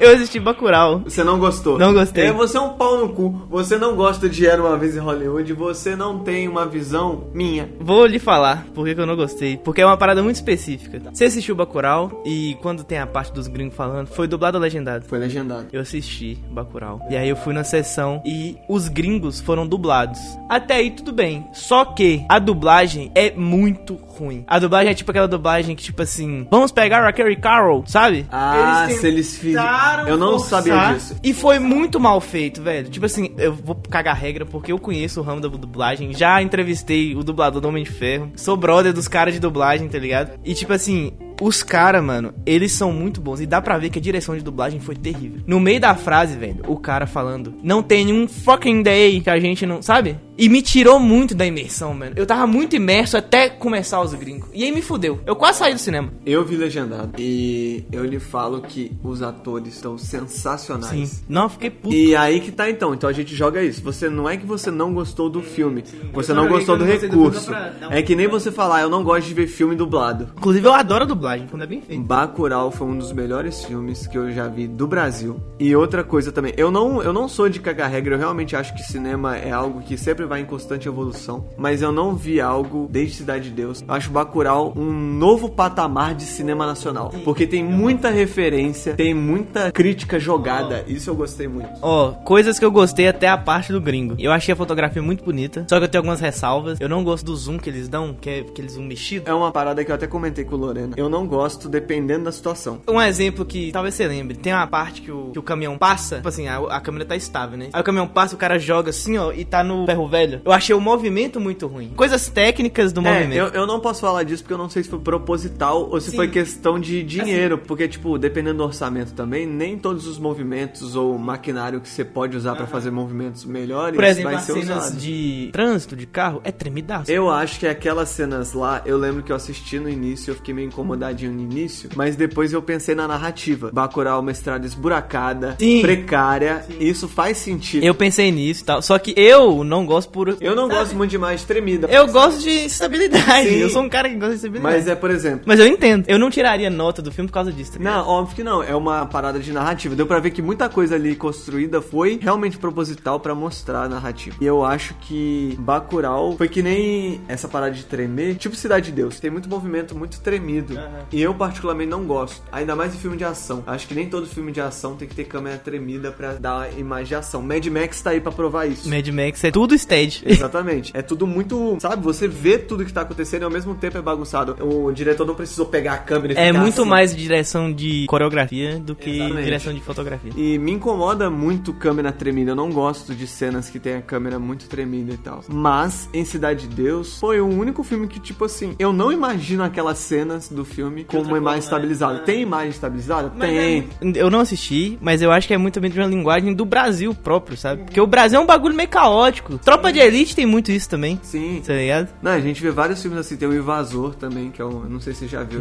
Eu 0.00 0.14
assisti 0.14 0.40
Bacurau. 0.40 1.00
Você 1.00 1.22
não 1.22 1.38
gostou? 1.38 1.78
Não 1.78 1.92
gostei. 1.92 2.24
É, 2.24 2.32
você 2.32 2.56
é 2.56 2.60
um 2.60 2.70
pau 2.70 2.98
no 2.98 3.10
cu. 3.10 3.46
Você 3.50 3.76
não 3.76 3.94
gosta 3.94 4.30
de 4.30 4.46
Era 4.46 4.62
Uma 4.62 4.76
Vez 4.78 4.96
em 4.96 4.98
Hollywood. 4.98 5.52
Você 5.52 5.94
não 5.94 6.20
tem 6.20 6.48
uma 6.48 6.64
visão 6.64 7.24
minha. 7.34 7.68
Vou 7.78 8.06
lhe 8.06 8.18
falar 8.18 8.66
por 8.74 8.86
que 8.86 8.98
eu 8.98 9.06
não 9.06 9.14
gostei. 9.14 9.58
Porque 9.58 9.82
é 9.82 9.86
uma 9.86 9.98
parada 9.98 10.22
muito 10.22 10.36
específica. 10.36 11.02
Você 11.12 11.26
assistiu 11.26 11.54
Bacurau 11.54 12.22
e 12.24 12.56
quando 12.62 12.82
tem 12.82 12.98
a 12.98 13.06
parte 13.06 13.30
dos 13.30 13.46
gringos 13.46 13.76
falando, 13.76 14.06
foi 14.06 14.26
dublado 14.26 14.56
ou 14.56 14.62
legendado? 14.62 15.04
Foi 15.04 15.18
legendado. 15.18 15.66
Eu 15.70 15.82
assisti 15.82 16.38
Bacurau. 16.50 17.06
E 17.10 17.16
aí 17.16 17.28
eu 17.28 17.36
fui 17.36 17.52
na 17.52 17.62
sessão 17.62 18.22
e 18.24 18.56
os 18.70 18.88
gringos 18.88 19.38
foram 19.38 19.66
dublados. 19.66 20.18
Até 20.48 20.76
aí 20.76 20.90
tudo 20.92 21.12
bem. 21.12 21.46
Só 21.52 21.84
que 21.84 22.24
a 22.26 22.38
dublagem 22.38 23.12
é 23.14 23.32
muito 23.32 23.96
ruim. 23.96 24.44
A 24.46 24.58
dublagem 24.58 24.92
é 24.92 24.94
tipo 24.94 25.10
aquela 25.10 25.28
dublagem 25.28 25.76
que 25.76 25.82
tipo 25.82 26.00
assim, 26.00 26.46
vamos 26.50 26.72
pegar 26.72 27.06
a 27.06 27.12
Carrie 27.12 27.36
Carroll, 27.36 27.84
sabe? 27.86 28.26
Ah, 28.32 28.88
se 28.90 29.06
eles 29.06 29.36
fizeram. 29.36 29.89
Tentaram 29.90 30.08
Eu 30.08 30.16
não 30.16 30.38
forçar. 30.38 30.62
sabia 30.62 30.94
disso. 30.94 31.16
E 31.22 31.32
foi 31.34 31.58
muito 31.58 31.98
mal 32.00 32.20
feito, 32.20 32.62
velho. 32.62 32.88
Tipo 32.88 33.06
assim, 33.06 33.30
eu 33.38 33.52
vou 33.52 33.74
cagar 33.74 34.16
regra 34.16 34.44
porque 34.46 34.72
eu 34.72 34.78
conheço 34.78 35.20
o 35.20 35.22
ramo 35.22 35.40
da 35.40 35.48
dublagem. 35.48 36.12
Já 36.14 36.40
entrevistei 36.42 37.14
o 37.14 37.22
dublador 37.22 37.60
do 37.60 37.68
Homem 37.68 37.84
de 37.84 37.90
Ferro. 37.90 38.30
Sou 38.36 38.56
brother 38.56 38.92
dos 38.92 39.08
caras 39.08 39.34
de 39.34 39.40
dublagem, 39.40 39.88
tá 39.88 39.98
ligado? 39.98 40.38
E 40.44 40.54
tipo 40.54 40.72
assim, 40.72 41.12
os 41.40 41.62
caras, 41.62 42.02
mano, 42.02 42.34
eles 42.44 42.72
são 42.72 42.92
muito 42.92 43.20
bons. 43.20 43.40
E 43.40 43.46
dá 43.46 43.60
pra 43.60 43.78
ver 43.78 43.90
que 43.90 43.98
a 43.98 44.02
direção 44.02 44.36
de 44.36 44.42
dublagem 44.44 44.80
foi 44.80 44.94
terrível. 44.94 45.40
No 45.46 45.58
meio 45.58 45.80
da 45.80 45.94
frase, 45.94 46.36
velho, 46.36 46.62
o 46.66 46.76
cara 46.76 47.06
falando: 47.06 47.54
Não 47.62 47.82
tem 47.82 48.04
nenhum 48.04 48.28
fucking 48.28 48.82
day 48.82 49.20
que 49.20 49.30
a 49.30 49.40
gente 49.40 49.64
não. 49.66 49.80
Sabe? 49.82 50.18
E 50.40 50.48
me 50.48 50.62
tirou 50.62 50.98
muito 50.98 51.34
da 51.34 51.44
imersão, 51.46 51.92
mano. 51.94 52.12
Eu 52.16 52.24
tava 52.26 52.46
muito 52.46 52.74
imerso 52.74 53.16
até 53.16 53.48
começar 53.50 54.00
os 54.00 54.14
gringos. 54.14 54.48
E 54.54 54.64
aí 54.64 54.72
me 54.72 54.80
fudeu. 54.82 55.20
Eu 55.26 55.36
quase 55.36 55.58
saí 55.58 55.74
do 55.74 55.78
cinema. 55.78 56.10
Eu 56.24 56.44
vi 56.44 56.56
legendado. 56.56 57.12
E 57.18 57.84
eu 57.92 58.04
lhe 58.04 58.18
falo 58.18 58.62
que 58.62 58.90
os 59.04 59.22
atores 59.22 59.74
estão 59.74 59.98
sensacionais. 59.98 61.08
Sim. 61.10 61.24
Não, 61.28 61.42
eu 61.42 61.48
fiquei 61.50 61.70
puto. 61.70 61.94
E 61.94 62.16
aí 62.16 62.40
que 62.40 62.50
tá 62.50 62.70
então. 62.70 62.94
Então 62.94 63.08
a 63.08 63.12
gente 63.12 63.34
joga 63.34 63.62
isso. 63.62 63.82
Você 63.82 64.08
não 64.08 64.28
é 64.28 64.36
que 64.36 64.46
você 64.46 64.70
não 64.70 64.92
gostou 64.94 65.28
do 65.28 65.42
filme. 65.42 65.84
Você 66.12 66.32
não 66.32 66.48
gostou 66.48 66.76
do 66.78 66.84
que 66.84 66.90
eu 66.90 66.94
não 66.94 67.00
gostei 67.00 67.08
do 67.08 67.16
recurso. 67.16 67.52
um- 67.88 67.90
É 67.92 68.02
que 68.02 68.16
nem 68.16 68.26
você 68.28 68.50
falar, 68.50 68.80
eu 68.82 68.88
não 68.90 69.04
gosto 69.04 69.26
de 69.28 69.34
ver 69.34 69.46
filme 69.46 69.74
dublado. 69.74 70.28
Inclusive, 70.36 70.66
eu 70.66 70.72
adoro 70.72 71.04
a 71.04 71.06
dublagem, 71.06 71.46
quando 71.48 71.62
é 71.62 71.66
bem 71.66 71.80
feito. 71.82 72.02
Bacurau 72.02 72.70
foi 72.70 72.86
um 72.86 72.96
dos 72.96 73.12
melhores 73.12 73.64
filmes 73.64 74.06
que 74.06 74.16
eu 74.16 74.30
já 74.32 74.48
vi 74.48 74.66
do 74.66 74.86
Brasil. 74.86 75.40
E 75.58 75.74
outra 75.76 76.02
coisa 76.02 76.32
também, 76.32 76.52
eu 76.56 76.70
não, 76.70 77.02
eu 77.02 77.12
não 77.12 77.28
sou 77.28 77.48
de 77.48 77.60
cagar 77.60 77.90
regra, 77.90 78.14
eu 78.14 78.18
realmente 78.18 78.56
acho 78.56 78.74
que 78.74 78.82
cinema 78.82 79.36
é 79.36 79.50
algo 79.50 79.80
que 79.82 79.96
sempre 79.98 80.24
vai 80.30 80.40
em 80.42 80.44
constante 80.44 80.86
evolução. 80.86 81.44
Mas 81.58 81.82
eu 81.82 81.90
não 81.90 82.14
vi 82.14 82.40
algo 82.40 82.88
desde 82.88 83.16
Cidade 83.16 83.48
de 83.48 83.50
Deus. 83.50 83.82
Eu 83.86 83.92
acho 83.92 84.12
Bacurau 84.12 84.72
um 84.76 84.92
novo 84.92 85.48
patamar 85.48 86.14
de 86.14 86.22
cinema 86.22 86.64
nacional. 86.64 87.12
Porque 87.24 87.48
tem 87.48 87.64
muita 87.64 88.10
referência, 88.10 88.94
tem 88.94 89.12
muita 89.12 89.72
crítica 89.72 90.20
jogada. 90.20 90.84
Isso 90.86 91.10
eu 91.10 91.16
gostei 91.16 91.48
muito. 91.48 91.68
Ó, 91.82 92.12
coisas 92.12 92.60
que 92.60 92.64
eu 92.64 92.70
gostei 92.70 93.08
até 93.08 93.26
a 93.26 93.36
parte 93.36 93.72
do 93.72 93.80
gringo. 93.80 94.14
Eu 94.20 94.30
achei 94.30 94.52
a 94.52 94.56
fotografia 94.56 95.02
muito 95.02 95.24
bonita, 95.24 95.66
só 95.68 95.78
que 95.78 95.84
eu 95.84 95.88
tenho 95.88 96.00
algumas 96.00 96.20
ressalvas. 96.20 96.80
Eu 96.80 96.88
não 96.88 97.02
gosto 97.02 97.26
do 97.26 97.34
zoom 97.34 97.58
que 97.58 97.68
eles 97.68 97.88
dão, 97.88 98.14
que 98.14 98.30
é 98.30 98.38
aquele 98.40 98.68
zoom 98.68 98.84
mexido. 98.84 99.28
É 99.28 99.34
uma 99.34 99.50
parada 99.50 99.84
que 99.84 99.90
eu 99.90 99.94
até 99.96 100.06
comentei 100.06 100.44
com 100.44 100.54
o 100.54 100.58
Lorena. 100.58 100.94
Eu 100.96 101.08
não 101.08 101.26
gosto 101.26 101.68
dependendo 101.68 102.26
da 102.26 102.32
situação. 102.32 102.80
Um 102.86 103.02
exemplo 103.02 103.44
que 103.44 103.72
talvez 103.72 103.96
você 103.96 104.06
lembre, 104.06 104.36
tem 104.36 104.52
uma 104.52 104.68
parte 104.68 105.02
que 105.02 105.10
o, 105.10 105.32
que 105.32 105.38
o 105.40 105.42
caminhão 105.42 105.76
passa, 105.76 106.16
tipo 106.16 106.28
assim, 106.28 106.46
a, 106.46 106.58
a 106.58 106.80
câmera 106.80 107.04
tá 107.04 107.16
estável, 107.16 107.58
né? 107.58 107.70
Aí 107.72 107.80
o 107.80 107.84
caminhão 107.84 108.06
passa, 108.06 108.36
o 108.36 108.38
cara 108.38 108.60
joga 108.60 108.90
assim, 108.90 109.18
ó, 109.18 109.32
e 109.32 109.44
tá 109.44 109.64
no 109.64 109.86
ferro 109.86 110.06
velho 110.06 110.19
velho. 110.26 110.40
Eu 110.44 110.52
achei 110.52 110.74
o 110.74 110.80
movimento 110.80 111.40
muito 111.40 111.66
ruim. 111.66 111.90
Coisas 111.96 112.28
técnicas 112.28 112.92
do 112.92 113.00
É, 113.00 113.12
movimento. 113.12 113.36
eu, 113.38 113.46
eu 113.60 113.66
não 113.66 113.80
posso 113.80 114.00
falar 114.00 114.22
disso 114.22 114.42
porque 114.42 114.54
eu 114.54 114.58
não 114.58 114.68
sei 114.68 114.82
se 114.82 114.88
foi 114.90 114.98
proposital 114.98 115.88
ou 115.90 116.00
se 116.00 116.06
Sim. 116.06 116.08
Assim, 116.10 116.16
foi 116.16 116.28
questão 116.28 116.78
de 116.80 117.02
dinheiro. 117.02 117.58
Porque, 117.58 117.86
tipo, 117.88 118.18
dependendo 118.18 118.58
do 118.58 118.64
orçamento 118.64 119.12
também, 119.12 119.46
nem 119.46 119.78
todos 119.78 120.06
os 120.06 120.18
movimentos 120.18 120.96
ou 120.96 121.16
maquinário 121.18 121.80
que 121.80 121.88
você 121.88 122.04
pode 122.04 122.36
usar 122.36 122.54
pra 122.56 122.66
fazer 122.66 122.90
movimentos 122.90 123.44
melhores 123.44 123.94
Por 123.94 124.04
exemplo, 124.04 124.32
vai 124.32 124.40
ser 124.40 124.52
cenas 124.54 124.86
usado. 124.86 124.96
de 125.00 125.50
trânsito 125.52 125.96
de 125.96 126.06
carro 126.06 126.40
é 126.44 126.50
tremidaço. 126.50 127.10
Eu 127.10 127.30
acho 127.30 127.58
que 127.60 127.66
aquelas 127.66 128.08
cenas 128.08 128.52
lá, 128.52 128.82
eu 128.84 128.96
lembro 128.98 129.22
que 129.22 129.30
eu 129.32 129.36
assisti 129.36 129.78
no 129.78 129.88
início, 129.88 130.30
eu 130.32 130.34
fiquei 130.34 130.52
meio 130.52 130.66
incomodadinho 130.68 131.32
no 131.32 131.40
início, 131.40 131.88
mas 131.94 132.16
depois 132.16 132.52
eu 132.52 132.60
pensei 132.62 132.94
na 132.94 133.06
narrativa. 133.06 133.70
Bacurau 133.72 134.18
é 134.18 134.20
uma 134.20 134.30
estrada 134.32 134.66
esburacada, 134.66 135.56
Sim. 135.58 135.80
precária, 135.82 136.64
isso 136.80 137.06
faz 137.08 137.36
sentido. 137.38 137.84
Eu 137.84 137.94
pensei 137.94 138.30
nisso 138.32 138.62
e 138.62 138.64
tal. 138.64 138.82
Só 138.82 138.98
que 138.98 139.14
eu 139.16 139.62
não 139.64 139.86
gosto 139.86 140.09
por. 140.10 140.36
Eu 140.40 140.54
não 140.54 140.66
Sabe? 140.68 140.78
gosto 140.78 140.96
muito 140.96 141.10
de 141.10 141.16
imagem 141.16 141.46
tremida. 141.46 141.88
Eu 141.90 142.06
gosto 142.08 142.40
de 142.40 142.50
estabilidade. 142.50 143.48
Sim. 143.48 143.56
Eu 143.56 143.70
sou 143.70 143.82
um 143.82 143.88
cara 143.88 144.08
que 144.08 144.14
gosta 144.16 144.30
de 144.30 144.36
estabilidade. 144.36 144.74
Mas 144.76 144.88
é, 144.88 144.94
por 144.94 145.10
exemplo, 145.10 145.42
Mas 145.46 145.58
eu 145.60 145.66
entendo. 145.66 146.04
Eu 146.08 146.18
não 146.18 146.30
tiraria 146.30 146.70
nota 146.70 147.00
do 147.02 147.10
filme 147.12 147.28
por 147.28 147.34
causa 147.34 147.52
disso. 147.52 147.72
tá? 147.72 147.78
Não, 147.78 148.06
óbvio 148.06 148.36
que 148.36 148.44
não. 148.44 148.62
É 148.62 148.74
uma 148.74 149.06
parada 149.06 149.38
de 149.38 149.52
narrativa. 149.52 149.94
Deu 149.94 150.06
pra 150.06 150.18
ver 150.18 150.30
que 150.30 150.42
muita 150.42 150.68
coisa 150.68 150.94
ali 150.94 151.14
construída 151.16 151.80
foi 151.80 152.18
realmente 152.20 152.58
proposital 152.58 153.20
pra 153.20 153.34
mostrar 153.34 153.84
a 153.84 153.88
narrativa. 153.88 154.36
E 154.40 154.46
eu 154.46 154.64
acho 154.64 154.94
que 155.00 155.56
Bacurau 155.58 156.36
foi 156.36 156.48
que 156.48 156.62
nem 156.62 157.20
essa 157.28 157.48
parada 157.48 157.72
de 157.72 157.84
tremer, 157.84 158.36
tipo 158.36 158.54
Cidade 158.56 158.86
de 158.86 158.92
Deus. 158.92 159.20
Tem 159.20 159.30
muito 159.30 159.48
movimento 159.48 159.96
muito 159.96 160.20
tremido. 160.20 160.74
E 161.12 161.20
eu 161.20 161.34
particularmente 161.34 161.90
não 161.90 162.04
gosto. 162.04 162.42
Ainda 162.52 162.74
mais 162.76 162.94
em 162.94 162.98
filme 162.98 163.16
de 163.16 163.24
ação. 163.24 163.62
Acho 163.66 163.86
que 163.86 163.94
nem 163.94 164.08
todo 164.08 164.26
filme 164.26 164.52
de 164.52 164.60
ação 164.60 164.96
tem 164.96 165.06
que 165.08 165.14
ter 165.14 165.24
câmera 165.24 165.56
tremida 165.58 166.10
pra 166.10 166.34
dar 166.34 166.72
imagem 166.78 167.06
de 167.06 167.14
ação. 167.14 167.42
Mad 167.42 167.64
Max 167.66 168.00
tá 168.02 168.10
aí 168.10 168.20
pra 168.20 168.32
provar 168.32 168.66
isso. 168.66 168.88
Mad 168.88 169.06
Max 169.08 169.42
é 169.44 169.50
tudo 169.50 169.74
stage. 169.90 170.22
Exatamente. 170.24 170.90
É 170.94 171.02
tudo 171.02 171.26
muito, 171.26 171.76
sabe? 171.80 172.02
Você 172.04 172.28
vê 172.28 172.58
tudo 172.58 172.84
que 172.84 172.92
tá 172.92 173.02
acontecendo 173.02 173.42
e 173.42 173.44
ao 173.44 173.50
mesmo 173.50 173.74
tempo 173.74 173.98
é 173.98 174.02
bagunçado. 174.02 174.56
O 174.64 174.92
diretor 174.92 175.26
não 175.26 175.34
precisou 175.34 175.66
pegar 175.66 175.94
a 175.94 175.98
câmera 175.98 176.34
e 176.34 176.36
É 176.36 176.46
ficar 176.48 176.60
muito 176.60 176.80
assim. 176.82 176.90
mais 176.90 177.14
direção 177.16 177.72
de 177.72 178.06
coreografia 178.06 178.78
do 178.78 178.94
que 178.94 179.10
Exatamente. 179.10 179.44
direção 179.44 179.74
de 179.74 179.80
fotografia. 179.80 180.32
E 180.36 180.58
me 180.58 180.72
incomoda 180.72 181.28
muito 181.30 181.72
câmera 181.72 182.12
tremida. 182.12 182.52
Eu 182.52 182.56
não 182.56 182.70
gosto 182.70 183.14
de 183.14 183.26
cenas 183.26 183.68
que 183.68 183.78
tem 183.78 183.94
a 183.96 184.02
câmera 184.02 184.38
muito 184.38 184.66
tremida 184.68 185.12
e 185.12 185.16
tal. 185.16 185.42
Mas, 185.48 186.08
em 186.12 186.24
Cidade 186.24 186.66
de 186.68 186.74
Deus, 186.74 187.18
foi 187.18 187.40
o 187.40 187.46
único 187.46 187.82
filme 187.82 188.06
que, 188.06 188.20
tipo 188.20 188.44
assim, 188.44 188.74
eu 188.78 188.92
não 188.92 189.10
imagino 189.12 189.62
aquelas 189.62 189.98
cenas 189.98 190.48
do 190.48 190.64
filme 190.64 191.04
com 191.04 191.18
uma 191.18 191.38
imagem 191.38 191.60
estabilizada. 191.60 192.18
Tem 192.20 192.42
imagem 192.42 192.70
estabilizada? 192.70 193.30
tem. 193.30 193.88
Eu 194.14 194.30
não 194.30 194.40
assisti, 194.40 194.98
mas 195.00 195.22
eu 195.22 195.30
acho 195.32 195.46
que 195.46 195.54
é 195.54 195.58
muito 195.58 195.80
bem 195.80 195.90
de 195.90 195.98
uma 195.98 196.06
linguagem 196.08 196.54
do 196.54 196.64
Brasil 196.64 197.14
próprio, 197.14 197.56
sabe? 197.56 197.84
Porque 197.84 198.00
o 198.00 198.06
Brasil 198.06 198.38
é 198.38 198.42
um 198.42 198.46
bagulho 198.46 198.74
meio 198.74 198.88
caótico. 198.88 199.58
Tropa 199.58 199.79
de 199.92 199.98
Elite 199.98 200.34
tem 200.36 200.46
muito 200.46 200.70
isso 200.70 200.88
também. 200.88 201.18
Sim. 201.22 201.62
Tá 201.66 201.72
ligado? 201.74 202.08
Não, 202.22 202.32
a 202.32 202.40
gente 202.40 202.62
vê 202.62 202.70
vários 202.70 203.00
filmes 203.00 203.18
assim. 203.20 203.36
Tem 203.36 203.48
o 203.48 203.54
Invasor 203.54 204.14
também, 204.14 204.50
que 204.50 204.60
é 204.60 204.64
um. 204.64 204.80
Não 204.88 205.00
sei 205.00 205.12
se 205.14 205.20
você 205.20 205.28
já 205.28 205.42
viu. 205.42 205.60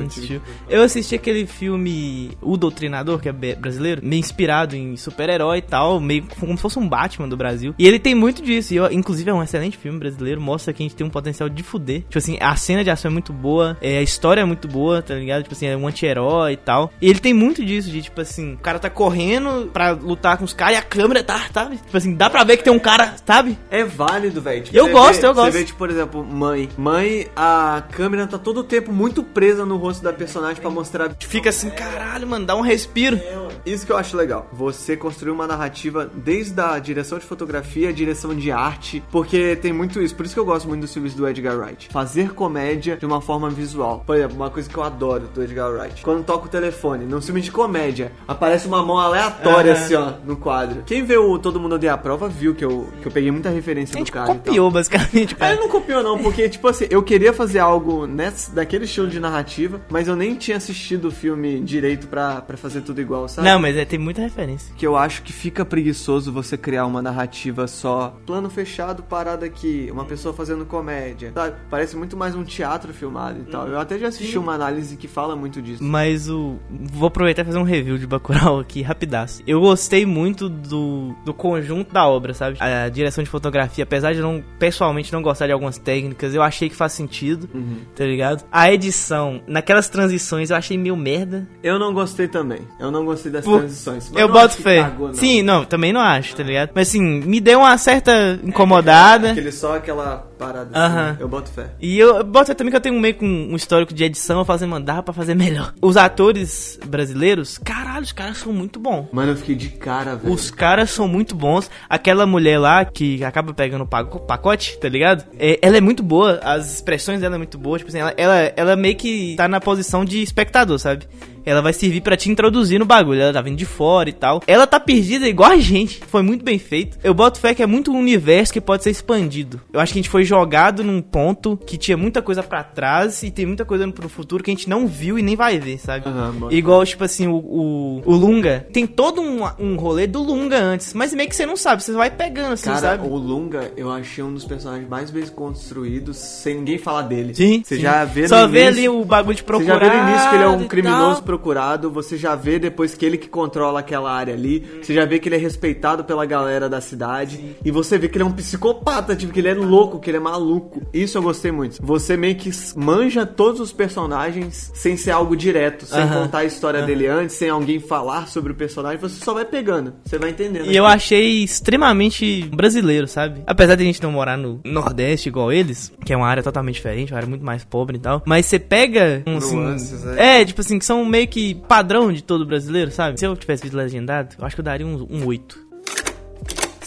Eu 0.70 0.82
assisti 0.84 1.16
aquele 1.16 1.46
filme 1.46 2.32
O 2.42 2.58
Doutrinador, 2.58 3.20
que 3.20 3.30
é 3.30 3.32
brasileiro, 3.32 4.02
meio 4.04 4.20
inspirado 4.20 4.76
em 4.76 4.96
super-herói 4.98 5.60
e 5.60 5.62
tal, 5.62 6.00
meio 6.00 6.24
como 6.40 6.56
se 6.56 6.62
fosse 6.62 6.80
um 6.80 6.88
Batman 6.88 7.28
do 7.28 7.38
Brasil. 7.38 7.74
E 7.78 7.88
ele 7.88 8.00
tem 8.00 8.16
muito 8.16 8.42
disso. 8.42 8.74
E 8.74 8.78
eu- 8.78 8.92
inclusive 8.92 9.30
é 9.30 9.34
um 9.34 9.44
excelente 9.44 9.78
filme 9.78 10.00
brasileiro, 10.00 10.42
mostra 10.42 10.74
que 10.74 10.82
a 10.84 10.86
gente 10.86 10.96
tem 10.96 11.06
um 11.06 11.10
potencial 11.10 11.48
de 11.50 11.64
fuder. 11.64 12.02
Tipo 12.02 12.18
assim, 12.18 12.38
a 12.42 12.56
cena 12.56 12.84
de 12.84 12.90
ação 12.90 13.10
é 13.10 13.14
muito 13.14 13.32
boa, 13.32 13.78
é, 13.82 13.98
a 13.98 14.02
história 14.02 14.42
é 14.42 14.46
muito 14.46 14.68
boa, 14.68 15.02
tá 15.02 15.16
ligado? 15.16 15.44
Tipo 15.44 15.54
assim, 15.56 15.68
é 15.68 15.78
um 15.78 15.88
anti-herói 15.88 16.54
e 16.54 16.58
tal. 16.58 16.92
E 17.02 17.10
ele 17.10 17.20
tem 17.20 17.34
muito 17.34 17.64
disso, 17.64 17.90
de 17.90 18.02
tipo 18.02 18.20
assim, 18.22 18.54
o 18.54 18.58
cara 18.58 18.80
tá 18.80 18.90
correndo 18.90 19.70
pra 19.72 19.92
lutar 19.92 20.38
com 20.38 20.44
os 20.46 20.54
caras 20.54 20.76
e 20.76 20.78
a 20.78 20.82
câmera 20.82 21.24
tá, 21.24 21.42
sabe? 21.54 21.78
Tipo 21.78 21.96
assim, 21.98 22.14
dá 22.16 22.30
pra 22.30 22.44
ver 22.44 22.58
que 22.58 22.64
tem 22.64 22.74
um 22.74 22.80
cara, 22.80 23.16
sabe? 23.26 23.58
É 23.70 23.84
válido, 23.84 24.09
velho. 24.42 24.64
Tipo, 24.64 24.78
Eu 24.78 24.90
gosto, 24.90 25.22
vê- 25.22 25.28
eu 25.28 25.34
gosto. 25.34 25.52
Você 25.52 25.58
vê, 25.60 25.64
tipo, 25.66 25.78
por 25.78 25.90
exemplo, 25.90 26.24
Mãe. 26.24 26.70
Mãe, 26.78 27.28
a 27.36 27.84
câmera 27.92 28.26
tá 28.28 28.38
todo 28.38 28.60
o 28.60 28.64
tempo 28.64 28.92
muito 28.92 29.24
presa 29.24 29.66
no 29.66 29.78
rosto 29.78 30.04
da 30.04 30.12
personagem 30.14 30.62
pra 30.62 30.70
mostrar. 30.70 31.12
Fica 31.20 31.50
assim, 31.50 31.70
caralho, 31.70 32.28
mano, 32.28 32.46
dá 32.46 32.56
um 32.56 32.62
respiro. 32.62 33.20
Isso 33.66 33.86
que 33.86 33.92
eu 33.92 33.98
acho 33.98 34.16
legal. 34.18 34.48
Você 34.54 34.96
construir 34.98 35.32
uma 35.32 35.48
narrativa 35.48 36.10
desde 36.14 36.60
a 36.60 36.78
direção 36.80 37.18
de 37.18 37.26
fotografia, 37.26 37.92
direção 37.94 38.34
de 38.36 38.52
arte, 38.52 39.04
porque 39.12 39.56
tem 39.56 39.72
muito 39.74 40.02
isso. 40.02 40.16
Por 40.16 40.26
isso 40.26 40.34
que 40.34 40.40
eu 40.40 40.46
gosto 40.46 40.68
muito 40.68 40.82
dos 40.82 40.94
filmes 40.94 41.14
do 41.14 41.28
Edgar 41.28 41.58
Wright. 41.58 41.90
Fazer 41.92 42.34
comédia 42.34 42.98
de 42.98 43.06
uma 43.06 43.22
forma 43.22 43.50
visual. 43.50 44.04
Por 44.06 44.16
exemplo, 44.16 44.36
uma 44.36 44.50
coisa 44.50 44.70
que 44.70 44.78
eu 44.78 44.84
adoro 44.84 45.28
do 45.34 45.44
Edgar 45.44 45.72
Wright. 45.72 46.02
Quando 46.04 46.24
toca 46.24 46.46
o 46.46 46.50
telefone, 46.50 47.06
num 47.06 47.22
filme 47.22 47.42
de 47.42 47.52
comédia, 47.52 48.12
aparece 48.28 48.68
uma 48.68 48.84
mão 48.86 48.98
aleatória 48.98 49.74
assim, 49.74 49.96
ó, 49.96 50.14
no 50.26 50.36
quadro. 50.38 50.84
Quem 50.86 51.04
vê 51.04 51.18
o 51.18 51.38
Todo 51.40 51.60
Mundo 51.60 51.76
Odeia 51.76 51.94
a 51.94 51.98
Prova 51.98 52.28
viu 52.30 52.54
que 52.56 52.64
eu, 52.64 52.88
que 53.02 53.08
eu 53.08 53.12
peguei 53.12 53.32
muita 53.32 53.50
referência 53.50 54.00
A 54.00 54.04
do 54.04 54.12
cara. 54.12 54.28
copiou, 54.28 54.70
basicamente, 54.72 55.34
Ah, 55.36 55.38
cara. 55.38 55.52
ele 55.54 55.62
não 55.62 55.70
copiou 55.70 56.04
não, 56.04 56.18
porque, 56.20 56.48
tipo 56.50 56.68
assim, 56.68 56.86
eu 56.90 57.02
queria 57.04 57.34
fazer 57.34 57.60
algo 57.60 58.06
nesse, 58.06 58.52
daquele 58.52 58.86
estilo 58.86 59.08
de 59.08 59.20
narrativa, 59.20 59.82
mas 59.90 60.08
eu 60.08 60.16
nem 60.16 60.36
tinha 60.36 60.58
assistido 60.58 61.10
o 61.10 61.12
filme 61.12 61.60
direito 61.60 62.08
pra, 62.08 62.42
pra 62.42 62.58
fazer 62.58 62.82
tudo 62.82 63.02
igual, 63.02 63.28
sabe? 63.28 63.48
Não, 63.50 63.60
mas 63.60 63.76
é, 63.76 63.84
tem 63.84 63.98
muita 63.98 64.22
referência. 64.22 64.72
Que 64.76 64.86
eu 64.86 64.96
acho 64.96 65.24
que 65.24 65.34
fica 65.34 65.66
preguiçoso 65.66 66.32
você 66.32 66.56
criar 66.56 66.86
uma 66.86 67.02
narrativa 67.02 67.66
só 67.66 68.16
plano 68.24 68.48
fechado, 68.48 69.02
parada 69.02 69.44
aqui, 69.44 69.90
uma 69.92 70.06
pessoa 70.06 70.34
fazendo 70.34 70.66
comédia, 70.66 71.32
sabe? 71.34 71.56
Parece 71.68 71.98
muito 71.98 72.16
mais 72.16 72.36
um 72.36 72.44
teatro 72.44 72.94
filmado 72.94 73.40
e 73.40 73.44
tal. 73.46 73.68
Eu 73.68 73.80
até 73.80 73.98
já 73.98 74.10
assisti 74.10 74.38
uma 74.38 74.54
análise 74.54 74.96
que 74.96 75.08
fala 75.08 75.36
muito 75.36 75.62
disso. 75.64 75.84
Mas 75.84 76.30
o. 76.30 76.60
Vou 76.70 77.08
aproveitar 77.08 77.42
e 77.42 77.46
fazer 77.46 77.58
um 77.58 77.64
review 77.64 77.98
de 77.98 78.06
Bacurau 78.06 78.60
aqui, 78.60 78.84
rapidaço. 78.84 79.42
Eu 79.48 79.60
gostei 79.60 80.06
muito 80.06 80.48
do, 80.48 81.16
do 81.26 81.34
conjunto 81.34 81.92
da 81.92 82.08
obra, 82.08 82.36
sabe? 82.36 82.58
A 82.60 82.88
direção 82.90 83.24
de 83.24 83.30
fotografia, 83.32 83.84
apesar 83.84 84.14
de 84.14 84.22
não, 84.22 84.44
pessoalmente, 84.60 85.12
não 85.12 85.24
gostar 85.24 85.48
de 85.48 85.54
algumas 85.54 85.80
técnicas, 85.80 86.36
eu 86.36 86.44
achei 86.44 86.70
que 86.70 86.76
faz 86.76 86.94
sentido, 86.94 87.50
tá 87.96 88.06
ligado? 88.06 88.46
A 88.52 88.72
edição, 88.72 89.42
naquelas 89.48 89.90
transições, 89.90 90.52
eu 90.52 90.56
achei 90.56 90.78
meio 90.78 90.96
merda. 90.96 91.48
Eu 91.64 91.80
não 91.80 91.94
gostei 91.94 92.28
também. 92.28 92.60
Eu 92.80 92.92
não 92.92 93.04
gostei 93.06 93.39
das 93.40 93.46
Por- 93.46 93.60
transições. 93.60 94.10
Mas 94.12 94.22
Eu 94.22 94.30
boto 94.32 94.56
que 94.58 94.64
fé. 94.64 94.82
cagou, 94.84 95.08
não. 95.08 95.14
Sim, 95.16 95.42
não, 95.42 95.66
também 95.66 95.92
não 95.94 96.02
acho, 96.02 96.36
tá 96.36 96.44
ligado? 96.44 96.72
Mas 96.74 96.90
assim, 96.90 97.02
me 97.02 97.40
deu 97.40 97.60
uma 97.60 97.78
certa 97.78 98.40
incomodada. 98.44 99.32
Aquele 99.32 99.52
só 99.52 99.76
aquela 99.78 100.28
parada 100.38 100.70
assim. 100.74 101.18
Eu 101.20 101.28
boto 101.28 101.50
fé. 101.52 101.68
E 101.82 101.98
eu 102.00 102.24
boto 102.24 102.48
fé 102.48 102.54
também 102.54 102.72
que 102.72 102.78
eu 102.78 102.82
tenho 102.82 103.00
meio 103.00 103.16
com 103.16 103.26
um 103.26 103.56
histórico 103.56 103.94
de 103.94 104.04
edição, 104.04 104.40
eu 104.40 104.46
fazer 104.46 104.66
mandar 104.66 105.04
pra 105.04 105.14
fazer 105.14 105.36
melhor. 105.36 105.74
Os 105.82 105.98
atores 105.98 106.80
brasileiros, 106.86 107.58
caralho, 107.58 108.04
os 108.04 108.12
caras 108.12 108.38
são 108.38 108.52
muito 108.54 108.80
bons. 108.80 109.08
Mano, 109.12 109.32
eu 109.32 109.36
fiquei 109.36 109.56
de 109.56 109.70
cara, 109.70 110.16
velho. 110.16 110.34
Os 110.34 110.52
caras 110.52 110.90
são 110.92 111.08
muito 111.08 111.36
bons. 111.36 111.70
Aquela 111.90 112.26
mulher 112.26 112.60
lá 112.60 112.86
que 112.86 113.24
acaba 113.24 113.54
pegando 113.54 113.84
o 113.84 113.88
paco- 113.88 114.20
pacote, 114.20 114.78
tá 114.80 114.88
ligado? 114.90 115.24
É, 115.38 115.60
ela 115.62 115.78
é 115.78 115.82
muito 115.82 116.04
boa, 116.04 116.40
as 116.44 116.74
expressões 116.76 117.22
dela 117.22 117.36
é 117.36 117.38
muito 117.38 117.58
boa. 117.58 117.78
Tipo 117.78 117.90
assim, 117.90 118.00
ela, 118.00 118.14
ela, 118.18 118.36
ela 118.56 118.76
meio 118.76 118.96
que 118.96 119.36
tá 119.36 119.48
na 119.48 119.60
posição 119.60 120.04
de 120.06 120.22
espectador, 120.22 120.78
sabe? 120.80 121.06
Ela 121.46 121.62
vai 121.62 121.74
servir 121.74 122.02
pra 122.02 122.18
te 122.18 122.30
introduzir 122.30 122.80
no 122.80 122.86
bagulho. 122.86 123.22
Ela 123.22 123.34
tá 123.34 123.42
vindo 123.42 123.58
de 123.58 123.66
fora 123.66 124.10
e 124.10 124.14
tal. 124.14 124.42
Ela 124.48 124.68
tá 124.68 124.80
perdida 124.80 125.28
igual 125.28 125.52
a 125.52 125.58
gente. 125.58 126.02
Foi 126.08 126.22
muito 126.22 126.44
bem 126.44 126.60
feito. 126.60 126.98
Eu 127.04 127.14
boto 127.14 127.40
fé 127.40 127.54
que 127.54 127.64
é 127.64 127.68
muito 127.68 127.92
um 127.92 128.00
universo 128.00 128.54
que 128.54 128.62
pode 128.62 128.84
ser 128.84 128.92
expandido. 128.92 129.62
Eu 129.72 129.80
acho 129.80 129.94
que 129.94 130.00
a 130.00 130.02
gente 130.02 130.10
foi 130.10 130.24
jogado 130.24 130.84
num 130.84 131.02
ponto 131.02 131.58
que 131.58 131.78
tinha 131.78 131.98
muita 131.98 132.22
coisa 132.22 132.44
pra 132.44 132.64
trás 132.64 133.24
e 133.24 133.32
tem 133.32 133.46
muita 133.46 133.66
coisa 133.66 133.88
pro 133.92 134.10
futuro 134.10 134.44
que 134.44 134.52
a 134.52 134.54
gente 134.54 134.70
não 134.70 134.88
viu 134.88 135.18
e 135.18 135.22
nem 135.22 135.36
vai 135.36 135.60
ver, 135.60 135.78
sabe? 135.80 136.06
Boto 136.10 136.54
Igual, 136.54 136.86
tipo 136.86 137.04
assim, 137.04 137.28
o, 137.28 137.36
o, 137.36 138.02
o 138.06 138.16
Lunga. 138.16 138.68
Tem 138.72 138.86
todo 138.86 139.22
um, 139.22 139.44
um 139.60 139.76
rolê 139.76 140.08
do 140.08 140.22
Lunga 140.22 140.58
antes. 140.58 140.94
Mas 140.94 141.14
meio 141.14 141.30
que 141.30 141.36
você 141.36 141.46
não 141.46 141.56
sabe, 141.56 141.84
você 141.84 141.92
vai 141.94 142.10
pegando, 142.10 142.54
assim, 142.54 142.66
Cara, 142.66 142.80
sabe? 142.80 143.08
o 143.08 143.16
Lunga, 143.16 143.72
eu 143.78 143.92
achei 143.92 144.24
um 144.24 144.34
dos 144.34 144.46
personagens 144.46 144.88
mais 144.90 145.12
bem 145.12 145.26
construídos, 145.28 146.18
sem 146.18 146.56
ninguém 146.56 146.78
falar 146.78 147.04
dele. 147.04 147.34
Sim. 147.34 147.62
Você 147.64 147.76
sim. 147.76 147.82
já 147.82 148.06
vê 148.06 148.28
Só 148.28 148.48
vê 148.48 148.64
início, 148.66 148.80
ali 148.80 148.90
o 148.90 149.06
bagulho 149.06 149.36
de 149.36 149.42
Você 149.42 149.46
procurar. 149.46 149.80
já 149.80 149.90
vê 149.90 149.98
no 149.98 150.10
início 150.10 150.30
que 150.30 150.36
ele 150.36 150.44
é 150.44 150.48
um 150.48 150.68
criminoso. 150.68 151.22
Procurado, 151.30 151.92
você 151.92 152.18
já 152.18 152.34
vê 152.34 152.58
depois 152.58 152.96
que 152.96 153.06
ele 153.06 153.16
que 153.16 153.30
controla 153.30 153.82
aquela 153.82 154.12
área 154.12 154.34
ali, 154.34 154.66
você 154.82 154.96
já 154.96 155.06
vê 155.06 155.20
que 155.20 155.30
ele 155.30 155.36
é 155.36 155.38
respeitado 155.38 156.04
pela 156.04 156.26
galera 156.26 156.68
da 156.68 156.82
cidade, 156.82 157.56
e 157.64 157.70
você 157.70 158.00
vê 158.00 158.08
que 158.10 158.18
ele 158.18 158.24
é 158.24 158.26
um 158.26 158.32
psicopata, 158.32 159.16
tipo, 159.16 159.32
que 159.32 159.40
ele 159.40 159.50
é 159.50 159.54
louco, 159.54 160.00
que 160.00 160.10
ele 160.10 160.18
é 160.18 160.20
maluco. 160.20 160.82
Isso 160.92 161.20
eu 161.20 161.22
gostei 161.22 161.52
muito. 161.52 161.78
Você 161.86 162.18
meio 162.18 162.36
que 162.36 162.50
manja 162.76 163.28
todos 163.28 163.62
os 163.62 163.72
personagens 163.72 164.72
sem 164.74 164.98
ser 164.98 165.12
algo 165.12 165.38
direto, 165.38 165.86
sem 165.86 166.00
Aham. 166.00 166.24
contar 166.24 166.40
a 166.40 166.46
história 166.46 166.82
dele 166.82 167.06
antes, 167.06 167.36
sem 167.36 167.48
alguém 167.48 167.80
falar 167.80 168.28
sobre 168.28 168.52
o 168.52 168.56
personagem, 168.56 168.98
você 168.98 169.24
só 169.24 169.32
vai 169.32 169.46
pegando, 169.46 169.94
você 170.04 170.18
vai 170.18 170.32
entendendo. 170.32 170.66
E 170.66 170.76
eu 170.76 170.88
achei 170.88 171.44
extremamente 171.44 172.42
brasileiro, 172.52 173.08
sabe? 173.08 173.44
Apesar 173.46 173.76
de 173.76 173.84
a 173.84 173.86
gente 173.86 174.02
não 174.02 174.12
morar 174.12 174.36
no 174.36 174.62
Nordeste 174.66 175.30
igual 175.30 175.54
eles, 175.54 175.94
que 176.04 176.12
é 176.12 176.18
uma 176.18 176.28
área 176.28 176.42
totalmente 176.42 176.76
diferente, 176.76 177.12
uma 177.14 177.18
área 177.18 177.30
muito 177.30 177.46
mais 177.46 177.64
pobre 177.64 177.98
e 177.98 178.00
tal. 178.00 178.24
Mas 178.26 178.48
você 178.48 178.58
pega 178.58 179.22
um 179.28 179.38
assim. 179.38 179.60
Né? 179.60 180.40
É, 180.40 180.46
tipo 180.46 180.62
assim, 180.62 180.80
que 180.80 180.86
são 180.86 181.06
meio 181.06 181.19
que 181.28 181.56
padrão 181.56 182.12
de 182.12 182.24
todo 182.24 182.46
brasileiro, 182.46 182.92
sabe? 182.92 183.20
Se 183.20 183.26
eu 183.26 183.36
tivesse 183.36 183.64
visto 183.64 183.76
legendado, 183.76 184.36
eu 184.38 184.46
acho 184.46 184.56
que 184.56 184.62
eu 184.62 184.66
daria 184.66 184.86
um, 184.86 185.08
um 185.10 185.26
8. 185.26 185.69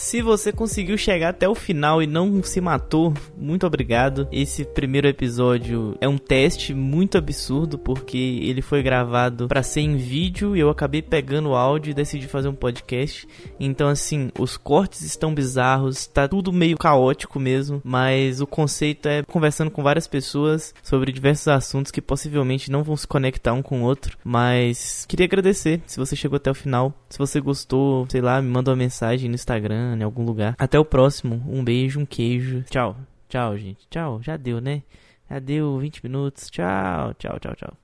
Se 0.03 0.21
você 0.21 0.51
conseguiu 0.51 0.97
chegar 0.97 1.29
até 1.29 1.47
o 1.47 1.55
final 1.55 2.03
e 2.03 2.05
não 2.05 2.43
se 2.43 2.59
matou, 2.59 3.13
muito 3.37 3.65
obrigado. 3.65 4.27
Esse 4.33 4.65
primeiro 4.65 5.07
episódio 5.07 5.97
é 6.01 6.07
um 6.09 6.17
teste 6.17 6.73
muito 6.73 7.17
absurdo 7.17 7.79
porque 7.79 8.17
ele 8.17 8.61
foi 8.61 8.83
gravado 8.83 9.47
para 9.47 9.63
ser 9.63 9.79
em 9.79 9.95
vídeo 9.95 10.57
e 10.57 10.59
eu 10.59 10.69
acabei 10.69 11.01
pegando 11.01 11.49
o 11.49 11.55
áudio 11.55 11.91
e 11.91 11.93
decidi 11.93 12.27
fazer 12.27 12.49
um 12.49 12.53
podcast. 12.53 13.25
Então 13.57 13.87
assim, 13.87 14.29
os 14.37 14.57
cortes 14.57 15.03
estão 15.03 15.33
bizarros, 15.33 16.05
tá 16.05 16.27
tudo 16.27 16.51
meio 16.51 16.77
caótico 16.77 17.39
mesmo, 17.39 17.81
mas 17.81 18.41
o 18.41 18.45
conceito 18.45 19.07
é 19.07 19.23
conversando 19.23 19.71
com 19.71 19.81
várias 19.81 20.05
pessoas 20.05 20.75
sobre 20.83 21.13
diversos 21.13 21.47
assuntos 21.47 21.93
que 21.93 22.01
possivelmente 22.01 22.69
não 22.69 22.83
vão 22.83 22.97
se 22.97 23.07
conectar 23.07 23.53
um 23.53 23.63
com 23.63 23.81
o 23.81 23.85
outro, 23.85 24.17
mas 24.21 25.05
queria 25.07 25.25
agradecer 25.25 25.81
se 25.87 25.97
você 25.97 26.13
chegou 26.13 26.35
até 26.35 26.51
o 26.51 26.55
final. 26.55 26.93
Se 27.09 27.17
você 27.17 27.39
gostou, 27.39 28.05
sei 28.09 28.21
lá, 28.21 28.41
me 28.41 28.49
manda 28.49 28.71
uma 28.71 28.75
mensagem 28.75 29.29
no 29.29 29.35
Instagram, 29.35 29.92
em 30.01 30.03
algum 30.03 30.23
lugar. 30.23 30.55
Até 30.57 30.79
o 30.79 30.85
próximo. 30.85 31.43
Um 31.47 31.63
beijo, 31.63 31.99
um 31.99 32.05
queijo. 32.05 32.63
Tchau. 32.69 32.97
Tchau, 33.27 33.57
gente. 33.57 33.87
Tchau. 33.89 34.21
Já 34.21 34.37
deu, 34.37 34.61
né? 34.61 34.83
Já 35.29 35.39
deu 35.39 35.77
20 35.77 36.03
minutos. 36.03 36.49
Tchau, 36.49 37.13
tchau, 37.15 37.39
tchau, 37.39 37.55
tchau. 37.55 37.82